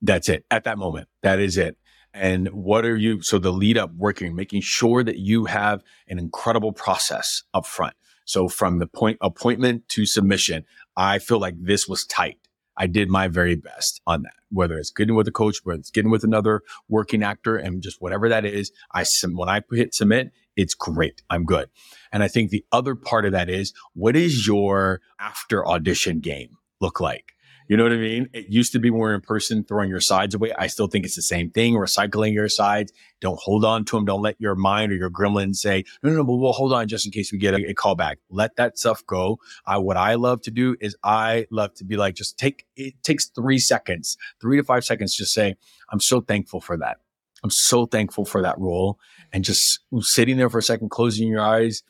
[0.02, 1.08] That's it at that moment.
[1.24, 1.76] That is it.
[2.18, 3.22] And what are you?
[3.22, 7.94] So the lead up working, making sure that you have an incredible process up front.
[8.26, 10.66] So from the point appointment to submission,
[10.96, 12.40] I feel like this was tight.
[12.76, 15.90] I did my very best on that, whether it's getting with a coach, whether it's
[15.90, 18.72] getting with another working actor and just whatever that is.
[18.94, 21.22] I, when I hit submit, it's great.
[21.30, 21.70] I'm good.
[22.12, 26.58] And I think the other part of that is what is your after audition game
[26.80, 27.34] look like?
[27.68, 28.30] You know what I mean?
[28.32, 30.54] It used to be more in person, throwing your sides away.
[30.58, 31.74] I still think it's the same thing.
[31.74, 32.94] Recycling your sides.
[33.20, 34.06] Don't hold on to them.
[34.06, 36.88] Don't let your mind or your gremlin say, no, no, no, but we'll hold on
[36.88, 38.20] just in case we get a, a call back.
[38.30, 39.40] Let that stuff go.
[39.66, 42.94] I, what I love to do is I love to be like, just take, it
[43.04, 45.14] takes three seconds, three to five seconds.
[45.14, 45.56] Just say,
[45.92, 46.98] I'm so thankful for that.
[47.44, 48.98] I'm so thankful for that role.
[49.34, 51.84] And just sitting there for a second, closing your eyes,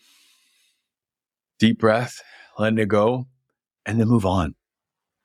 [1.59, 2.19] deep breath,
[2.57, 3.27] letting it go,
[3.85, 4.55] and then move on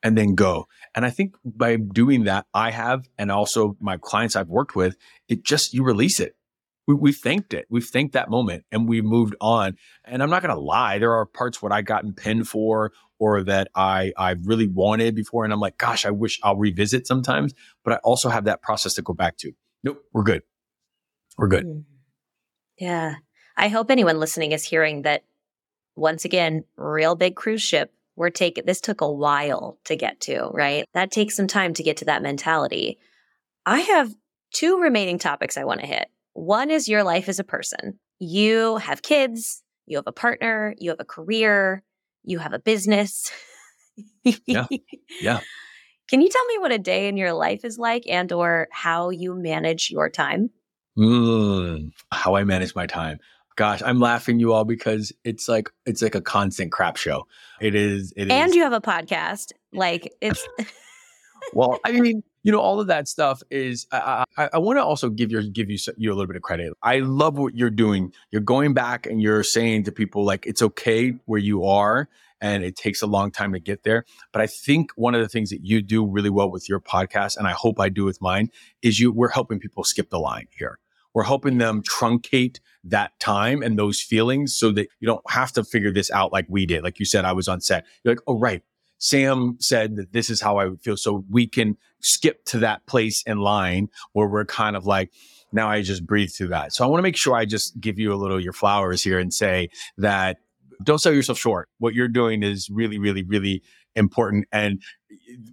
[0.03, 0.67] and then go.
[0.93, 4.97] And I think by doing that, I have, and also my clients I've worked with,
[5.29, 6.35] it just, you release it.
[6.85, 7.65] We, we thanked it.
[7.69, 9.77] We've thanked that moment and we moved on.
[10.03, 10.99] And I'm not going to lie.
[10.99, 15.45] There are parts what I gotten pinned for or that I, I really wanted before.
[15.45, 17.53] And I'm like, gosh, I wish I'll revisit sometimes,
[17.85, 19.53] but I also have that process to go back to.
[19.85, 20.03] Nope.
[20.11, 20.41] We're good.
[21.37, 21.65] We're good.
[21.65, 21.83] Mm.
[22.77, 23.15] Yeah.
[23.55, 25.23] I hope anyone listening is hearing that
[25.95, 30.49] once again, real big cruise ship we're taking this took a while to get to,
[30.53, 30.85] right?
[30.93, 32.99] That takes some time to get to that mentality.
[33.65, 34.13] I have
[34.53, 36.07] two remaining topics I want to hit.
[36.33, 37.99] One is your life as a person.
[38.19, 41.83] You have kids, you have a partner, you have a career,
[42.23, 43.31] you have a business.
[44.45, 44.67] yeah.
[45.21, 45.39] Yeah.
[46.09, 49.09] Can you tell me what a day in your life is like and or how
[49.09, 50.49] you manage your time?
[50.97, 53.19] Mm, how I manage my time
[53.55, 57.27] gosh, I'm laughing you all because it's like it's like a constant crap show.
[57.61, 58.13] It is.
[58.15, 58.55] It and is.
[58.55, 59.51] you have a podcast.
[59.71, 60.47] Like it's.
[61.53, 63.87] well, I mean, you know, all of that stuff is.
[63.91, 66.41] I, I, I want to also give your give you you a little bit of
[66.41, 66.73] credit.
[66.81, 68.13] I love what you're doing.
[68.31, 72.09] You're going back and you're saying to people like it's okay where you are.
[72.41, 74.03] And it takes a long time to get there.
[74.33, 77.37] But I think one of the things that you do really well with your podcast,
[77.37, 78.49] and I hope I do with mine,
[78.81, 80.77] is you we're helping people skip the line here.
[81.13, 85.63] We're helping them truncate that time and those feelings so that you don't have to
[85.63, 86.83] figure this out like we did.
[86.83, 87.85] Like you said, I was on set.
[88.03, 88.61] You're like, oh, right.
[88.97, 90.95] Sam said that this is how I would feel.
[90.95, 95.11] So we can skip to that place in line where we're kind of like,
[95.51, 96.73] now I just breathe through that.
[96.73, 99.19] So I want to make sure I just give you a little your flowers here
[99.19, 100.37] and say that
[100.83, 101.69] don't sell yourself short.
[101.79, 103.61] What you're doing is really, really, really
[103.95, 104.45] important.
[104.51, 104.81] And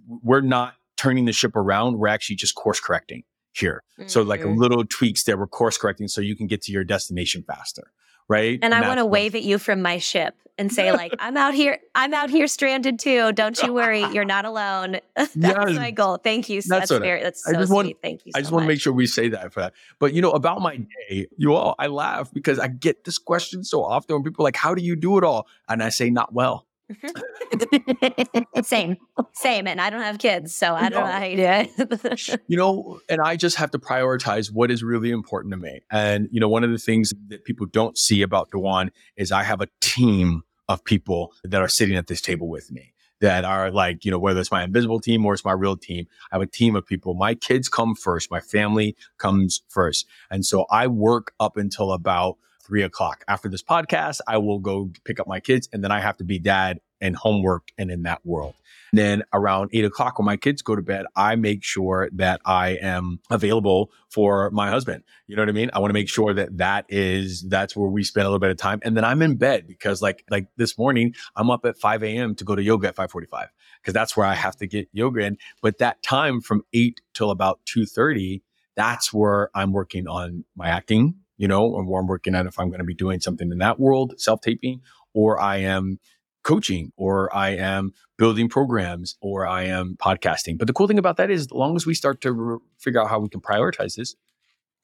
[0.07, 1.99] we're not turning the ship around.
[1.99, 3.23] We're actually just course correcting
[3.53, 3.83] here.
[3.99, 4.07] Mm-hmm.
[4.07, 4.59] So like mm-hmm.
[4.59, 7.91] little tweaks that we're course correcting so you can get to your destination faster.
[8.27, 8.59] Right.
[8.61, 11.35] And, and I want to wave at you from my ship and say, like, I'm
[11.35, 13.33] out here, I'm out here stranded too.
[13.33, 14.05] Don't you worry.
[14.13, 14.99] You're not alone.
[15.15, 16.17] that's my goal.
[16.17, 16.61] Thank you.
[16.61, 17.97] That's, that's very, that's so I just want, sweet.
[18.01, 18.31] Thank you.
[18.33, 19.73] So I just want to make sure we say that for that.
[19.99, 20.77] But you know, about my
[21.09, 24.47] day, you all, I laugh because I get this question so often when people are
[24.47, 25.47] like, how do you do it all?
[25.67, 26.67] And I say, not well.
[28.63, 28.97] same,
[29.33, 29.67] same.
[29.67, 32.41] And I don't have kids, so I don't know how you do it.
[32.47, 35.81] you know, and I just have to prioritize what is really important to me.
[35.91, 39.43] And, you know, one of the things that people don't see about DaJuan is I
[39.43, 43.71] have a team of people that are sitting at this table with me that are
[43.71, 46.41] like, you know, whether it's my invisible team or it's my real team, I have
[46.41, 47.13] a team of people.
[47.13, 48.31] My kids come first.
[48.31, 50.07] My family comes first.
[50.29, 52.37] And so I work up until about
[52.71, 53.25] three o'clock.
[53.27, 56.23] After this podcast, I will go pick up my kids and then I have to
[56.23, 58.53] be dad and homework and in that world.
[58.93, 62.77] Then around eight o'clock when my kids go to bed, I make sure that I
[62.81, 65.03] am available for my husband.
[65.27, 65.69] You know what I mean?
[65.73, 68.51] I want to make sure that that is, that's where we spend a little bit
[68.51, 68.79] of time.
[68.83, 72.35] And then I'm in bed because like, like this morning, I'm up at 5 a.m.
[72.35, 73.49] to go to yoga at 545
[73.81, 75.37] because that's where I have to get yoga in.
[75.61, 78.43] But that time from eight till about 2.30,
[78.77, 82.59] that's where I'm working on my acting you know, and where I'm working at if
[82.59, 84.81] I'm going to be doing something in that world, self taping,
[85.15, 85.99] or I am
[86.43, 90.59] coaching, or I am building programs, or I am podcasting.
[90.59, 93.01] But the cool thing about that is, as long as we start to re- figure
[93.01, 94.15] out how we can prioritize this,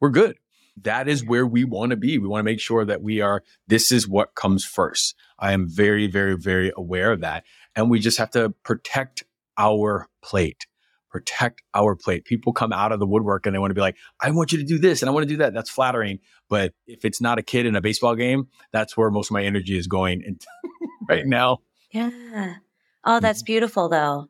[0.01, 0.39] we're good.
[0.81, 2.17] That is where we want to be.
[2.17, 5.13] We want to make sure that we are, this is what comes first.
[5.37, 7.43] I am very, very, very aware of that.
[7.75, 9.23] And we just have to protect
[9.59, 10.65] our plate
[11.09, 12.25] protect our plate.
[12.25, 14.57] People come out of the woodwork and they want to be like, I want you
[14.57, 15.53] to do this and I want to do that.
[15.53, 16.19] That's flattering.
[16.49, 19.43] But if it's not a kid in a baseball game, that's where most of my
[19.43, 20.37] energy is going
[21.09, 21.59] right now.
[21.91, 22.55] Yeah.
[23.03, 23.45] Oh, that's mm-hmm.
[23.45, 24.29] beautiful though.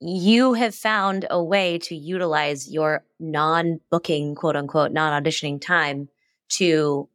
[0.00, 6.08] You have found a way to utilize your non booking, quote unquote, non auditioning time
[6.50, 7.08] to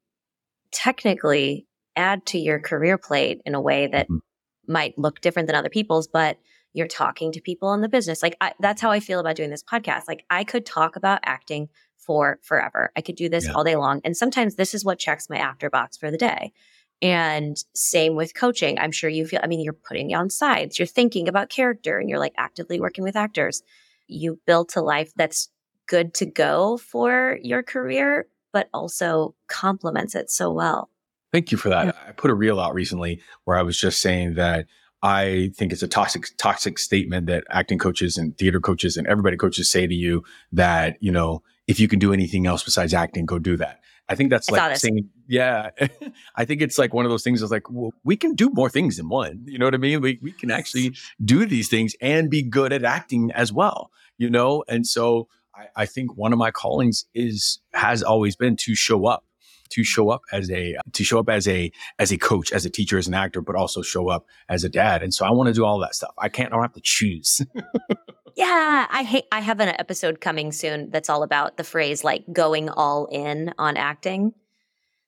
[0.71, 4.71] technically add to your career plate in a way that mm-hmm.
[4.71, 6.37] might look different than other people's, but
[6.73, 8.21] you're talking to people in the business.
[8.21, 10.03] Like I, that's how I feel about doing this podcast.
[10.07, 12.91] Like I could talk about acting for forever.
[12.95, 13.53] I could do this Yeah.
[13.53, 14.01] all day long.
[14.03, 16.53] And sometimes this is what checks my after box for the day.
[17.01, 18.77] And same with coaching.
[18.77, 22.09] I'm sure you feel, I mean, you're putting on sides, you're thinking about character and
[22.09, 23.61] you're like actively working with actors.
[24.07, 25.49] You built a life that's
[25.87, 30.89] good to go for your career, but also complements it so well.
[31.31, 31.95] Thank you for that.
[32.07, 34.65] I put a reel out recently where I was just saying that
[35.01, 39.37] I think it's a toxic, toxic statement that acting coaches and theater coaches and everybody
[39.37, 43.25] coaches say to you that, you know, if you can do anything else besides acting,
[43.25, 43.79] go do that.
[44.09, 45.69] I think that's I like saying, yeah,
[46.35, 48.69] I think it's like one of those things that's like, well, we can do more
[48.69, 49.43] things than one.
[49.45, 50.01] You know what I mean?
[50.01, 54.29] We, we can actually do these things and be good at acting as well, you
[54.29, 54.63] know?
[54.67, 59.05] And so I, I think one of my callings is, has always been to show
[59.05, 59.23] up
[59.69, 62.69] to show up as a to show up as a as a coach as a
[62.69, 65.47] teacher as an actor but also show up as a dad and so i want
[65.47, 67.41] to do all that stuff i can't i don't have to choose
[68.39, 69.25] Yeah, I hate.
[69.33, 73.53] I have an episode coming soon that's all about the phrase like going all in
[73.57, 74.33] on acting.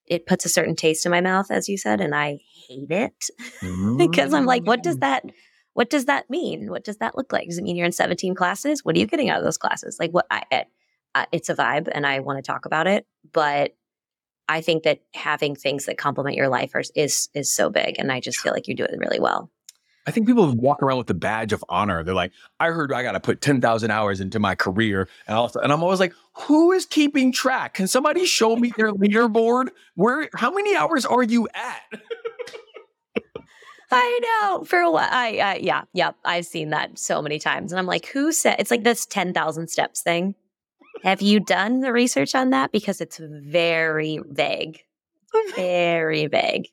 [0.06, 3.26] It puts a certain taste in my mouth, as you said, and I hate it
[3.98, 5.24] because I'm like, what does that?
[5.74, 6.70] What does that mean?
[6.70, 7.48] What does that look like?
[7.48, 8.84] Does it mean you're in 17 classes?
[8.84, 9.96] What are you getting out of those classes?
[9.98, 10.26] Like, what?
[10.30, 10.68] I, it,
[11.16, 13.76] uh, it's a vibe, and I want to talk about it, but
[14.52, 18.12] I think that having things that complement your life are, is is so big, and
[18.12, 19.50] I just feel like you do it really well.
[20.08, 23.04] i think people walk around with the badge of honor they're like i heard i
[23.04, 26.72] got to put 10000 hours into my career and also and i'm always like who
[26.72, 31.48] is keeping track can somebody show me their leaderboard where how many hours are you
[31.54, 31.82] at
[33.94, 35.10] I know for a while.
[35.12, 36.16] I, I yeah, yep.
[36.24, 39.34] I've seen that so many times, and I'm like, who said it's like this ten
[39.34, 40.34] thousand steps thing?
[41.04, 42.72] Have you done the research on that?
[42.72, 44.80] Because it's very vague,
[45.56, 46.68] very vague.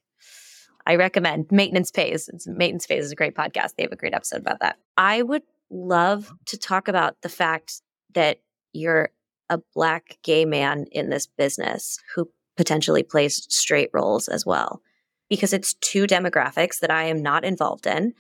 [0.87, 2.29] I recommend Maintenance Phase.
[2.29, 3.75] It's, Maintenance Phase is a great podcast.
[3.77, 4.79] They have a great episode about that.
[4.97, 7.83] I would love to talk about the fact
[8.15, 8.39] that
[8.73, 9.11] you're
[9.51, 14.83] a black gay man in this business who potentially plays straight roles as well
[15.29, 18.15] because it's two demographics that I am not involved in.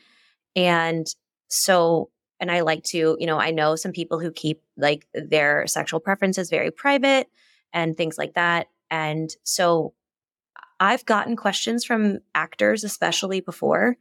[0.55, 1.07] And
[1.49, 5.67] so, and I like to, you know, I know some people who keep like their
[5.67, 7.29] sexual preferences very private
[7.73, 8.69] and things like that.
[8.91, 9.95] And so
[10.81, 13.97] I've gotten questions from actors, especially before,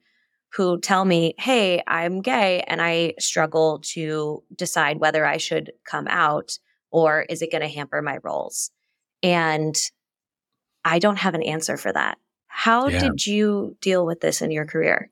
[0.53, 6.07] who tell me, Hey, I'm gay and I struggle to decide whether I should come
[6.07, 6.57] out
[6.91, 8.71] or is it going to hamper my roles?
[9.23, 9.75] And
[10.85, 12.17] I don't have an answer for that.
[12.47, 12.99] How Yeah.
[12.99, 15.11] did you deal with this in your career?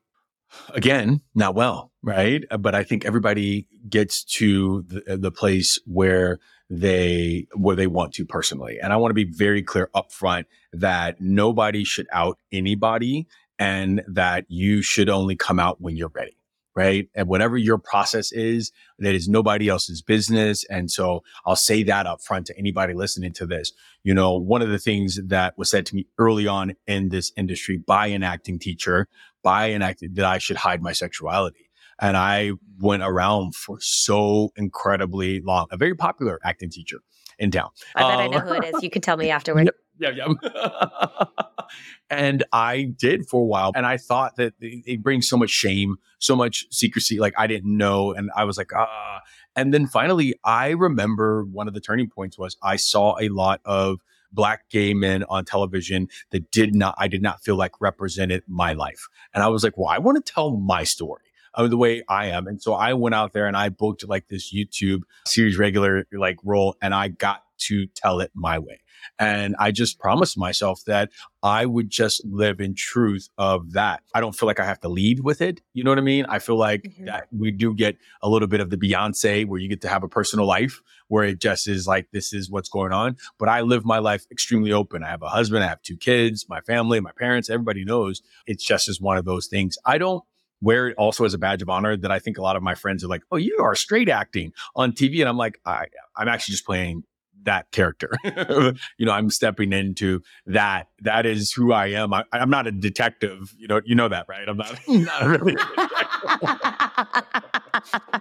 [0.74, 2.44] Again not well right?
[2.50, 6.38] Uh, but i think everybody gets to the, the place where
[6.70, 8.78] they where they want to personally.
[8.82, 13.26] And i want to be very clear up front that nobody should out anybody
[13.58, 16.35] and that you should only come out when you're ready
[16.76, 18.70] right and whatever your process is
[19.00, 23.32] that is nobody else's business and so i'll say that up front to anybody listening
[23.32, 23.72] to this
[24.04, 27.32] you know one of the things that was said to me early on in this
[27.36, 29.08] industry by an acting teacher
[29.42, 31.70] by an acting that I should hide my sexuality.
[32.00, 32.50] And I
[32.80, 36.96] went around for so incredibly long, a very popular acting teacher
[37.38, 37.68] in town.
[37.94, 38.82] I bet I Um, know who it is.
[38.82, 39.70] You can tell me afterward.
[39.98, 40.26] Yeah, yeah.
[42.10, 43.72] and I did for a while.
[43.74, 47.18] And I thought that it brings so much shame, so much secrecy.
[47.18, 48.12] Like I didn't know.
[48.12, 49.20] And I was like, ah.
[49.54, 53.60] And then finally, I remember one of the turning points was I saw a lot
[53.64, 54.00] of
[54.32, 58.74] black gay men on television that did not, I did not feel like represented my
[58.74, 59.08] life.
[59.32, 61.22] And I was like, well, I want to tell my story.
[61.54, 62.46] Of the way I am.
[62.46, 66.36] And so I went out there and I booked like this YouTube series regular like
[66.44, 68.80] role and I got to tell it my way.
[69.18, 71.10] And I just promised myself that
[71.42, 74.02] I would just live in truth of that.
[74.14, 75.60] I don't feel like I have to lead with it.
[75.74, 76.26] You know what I mean?
[76.28, 77.06] I feel like Mhm.
[77.06, 80.02] that we do get a little bit of the Beyonce where you get to have
[80.02, 83.16] a personal life where it just is like, this is what's going on.
[83.38, 85.04] But I live my life extremely open.
[85.04, 88.64] I have a husband, I have two kids, my family, my parents, everybody knows it's
[88.64, 89.78] just as one of those things.
[89.84, 90.24] I don't
[90.62, 92.74] wear it also as a badge of honor that I think a lot of my
[92.74, 95.20] friends are like, oh, you are straight acting on TV.
[95.20, 95.84] And I'm like, I,
[96.16, 97.04] I'm actually just playing
[97.46, 98.10] that character.
[98.98, 100.88] you know, I'm stepping into that.
[101.00, 102.12] That is who I am.
[102.12, 103.54] I, I'm not a detective.
[103.58, 104.46] You know, you know that, right?
[104.46, 105.56] I'm not, not really.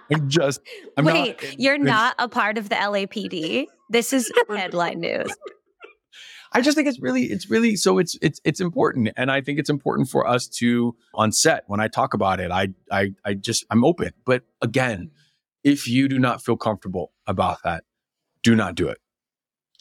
[0.09, 0.61] I'm just.
[0.97, 3.67] I'm Wait, not, you're not a part of the LAPD?
[3.89, 5.35] This is headline news.
[6.53, 9.09] I just think it's really, it's really, so it's, it's, it's important.
[9.17, 12.49] And I think it's important for us to on set when I talk about it,
[12.49, 14.11] I, I, I just, I'm open.
[14.25, 15.11] But again,
[15.65, 17.83] if you do not feel comfortable about that,
[18.41, 18.99] do not do it.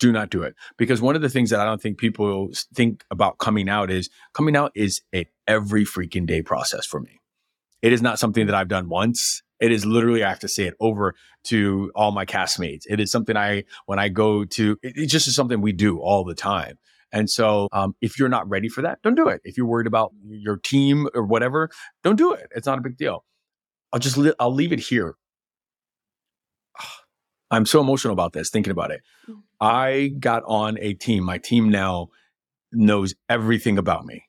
[0.01, 0.55] Do not do it.
[0.77, 4.11] Because one of the things that I don't think people think about coming out is
[4.33, 7.21] coming out is a every freaking day process for me.
[7.83, 10.65] It is not something that I've done once It is literally, I have to say
[10.65, 11.15] it over
[11.45, 12.83] to all my castmates.
[12.89, 16.01] It is something I, when I go to, it, it just is something we do
[16.01, 16.79] all the time.
[17.13, 19.41] And so, um, if you're not ready for that, don't do it.
[19.45, 21.71] If you're worried about your team or whatever,
[22.03, 22.49] don't do it.
[22.55, 23.25] It's not a big deal.
[23.93, 25.15] I'll just, li- I'll leave it here.
[27.55, 29.03] I'm so emotional about this, thinking about it.
[29.29, 29.43] Mm.
[29.61, 31.25] I got on a team.
[31.25, 32.09] My team now
[32.73, 34.25] knows everything about me.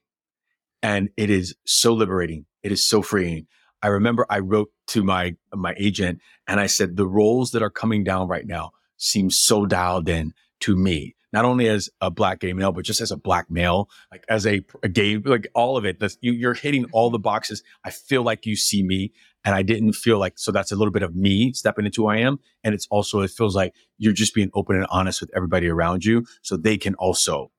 [0.83, 2.45] And it is so liberating.
[2.63, 3.47] It is so freeing.
[3.81, 7.69] I remember I wrote to my my agent and I said the roles that are
[7.69, 12.39] coming down right now seem so dialed in to me not only as a black
[12.39, 15.75] gay male, but just as a black male, like as a, a gay, like all
[15.75, 16.01] of it.
[16.21, 17.61] you, you're hitting all the boxes.
[17.83, 19.11] I feel like you see me,
[19.45, 20.51] and I didn't feel like so.
[20.51, 23.29] That's a little bit of me stepping into who I am, and it's also it
[23.29, 26.95] feels like you're just being open and honest with everybody around you, so they can
[26.95, 27.51] also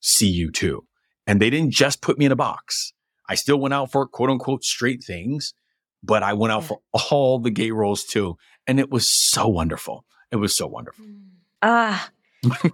[0.00, 0.86] see you too.
[1.26, 2.92] And they didn't just put me in a box.
[3.28, 5.52] I still went out for quote unquote straight things,
[6.02, 6.78] but I went out for
[7.10, 10.06] all the gay roles too, and it was so wonderful.
[10.30, 11.04] It was so wonderful.
[11.60, 12.10] Ah.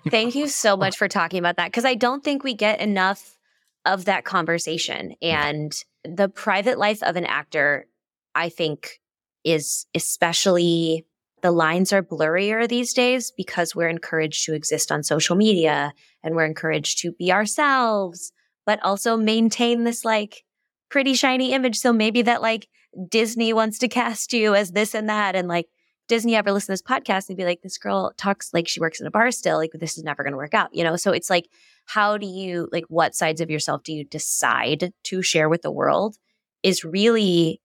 [0.08, 3.38] Thank you so much for talking about that because I don't think we get enough
[3.84, 5.14] of that conversation.
[5.22, 5.72] And
[6.04, 7.86] the private life of an actor,
[8.34, 9.00] I think,
[9.44, 11.06] is especially
[11.42, 16.34] the lines are blurrier these days because we're encouraged to exist on social media and
[16.34, 18.32] we're encouraged to be ourselves,
[18.66, 20.44] but also maintain this like
[20.90, 21.78] pretty shiny image.
[21.78, 22.68] So maybe that like
[23.08, 25.34] Disney wants to cast you as this and that.
[25.34, 25.68] And like,
[26.08, 29.00] Disney ever listen to this podcast and be like, this girl talks like she works
[29.00, 30.96] in a bar still, like this is never going to work out, you know?
[30.96, 31.48] So it's like,
[31.86, 35.70] how do you, like, what sides of yourself do you decide to share with the
[35.70, 36.16] world
[36.64, 37.62] is really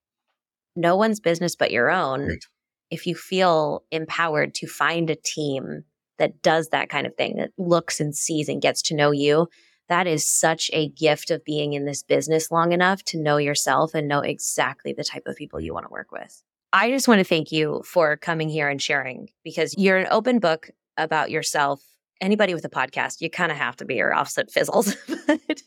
[0.75, 2.27] no one's business but your own.
[2.27, 2.45] Right.
[2.91, 5.83] If you feel empowered to find a team
[6.17, 9.47] that does that kind of thing, that looks and sees and gets to know you,
[9.89, 13.93] that is such a gift of being in this business long enough to know yourself
[13.93, 16.43] and know exactly the type of people you want to work with.
[16.73, 20.39] I just want to thank you for coming here and sharing because you're an open
[20.39, 21.81] book about yourself.
[22.21, 24.95] Anybody with a podcast, you kind of have to be your offset fizzles.
[25.27, 25.61] but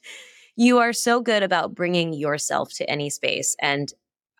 [0.56, 3.54] you are so good about bringing yourself to any space.
[3.60, 3.92] And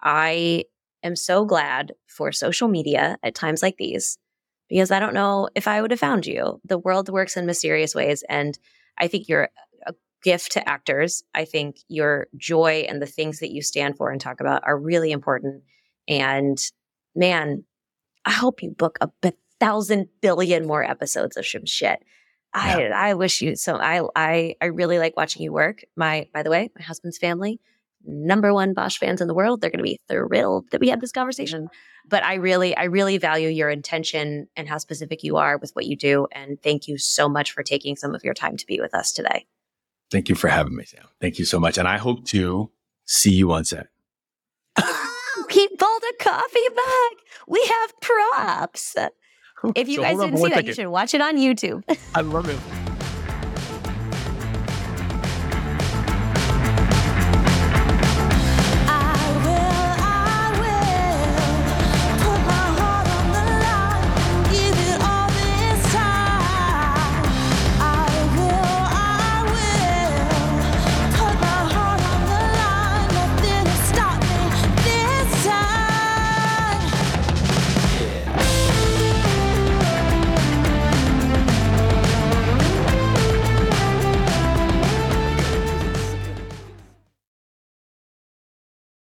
[0.03, 0.65] I
[1.03, 4.19] am so glad for social media at times like these
[4.69, 6.61] because I don't know if I would have found you.
[6.65, 8.23] The world works in mysterious ways.
[8.29, 8.59] And
[8.99, 9.49] I think you're
[9.87, 11.23] a gift to actors.
[11.35, 14.79] I think your joy and the things that you stand for and talk about are
[14.79, 15.63] really important.
[16.07, 16.59] And
[17.15, 17.65] man,
[18.25, 22.01] I hope you book a thousand billion more episodes of some shit.
[22.53, 22.93] I yeah.
[22.95, 25.83] I wish you so I I I really like watching you work.
[25.97, 27.61] My by the way, my husband's family,
[28.05, 29.61] number one Bosch fans in the world.
[29.61, 31.69] They're gonna be thrilled that we had this conversation.
[32.09, 35.87] But I really, I really value your intention and how specific you are with what
[35.87, 36.27] you do.
[36.33, 39.13] And thank you so much for taking some of your time to be with us
[39.13, 39.47] today.
[40.11, 41.05] Thank you for having me, Sam.
[41.21, 41.77] Thank you so much.
[41.77, 42.71] And I hope to
[43.05, 43.89] see you on set.
[45.51, 47.13] he pulled a coffee mug.
[47.47, 48.97] We have props.
[49.75, 50.67] If you so guys didn't see that, second.
[50.69, 51.83] you should watch it on YouTube.
[52.15, 52.78] I love it.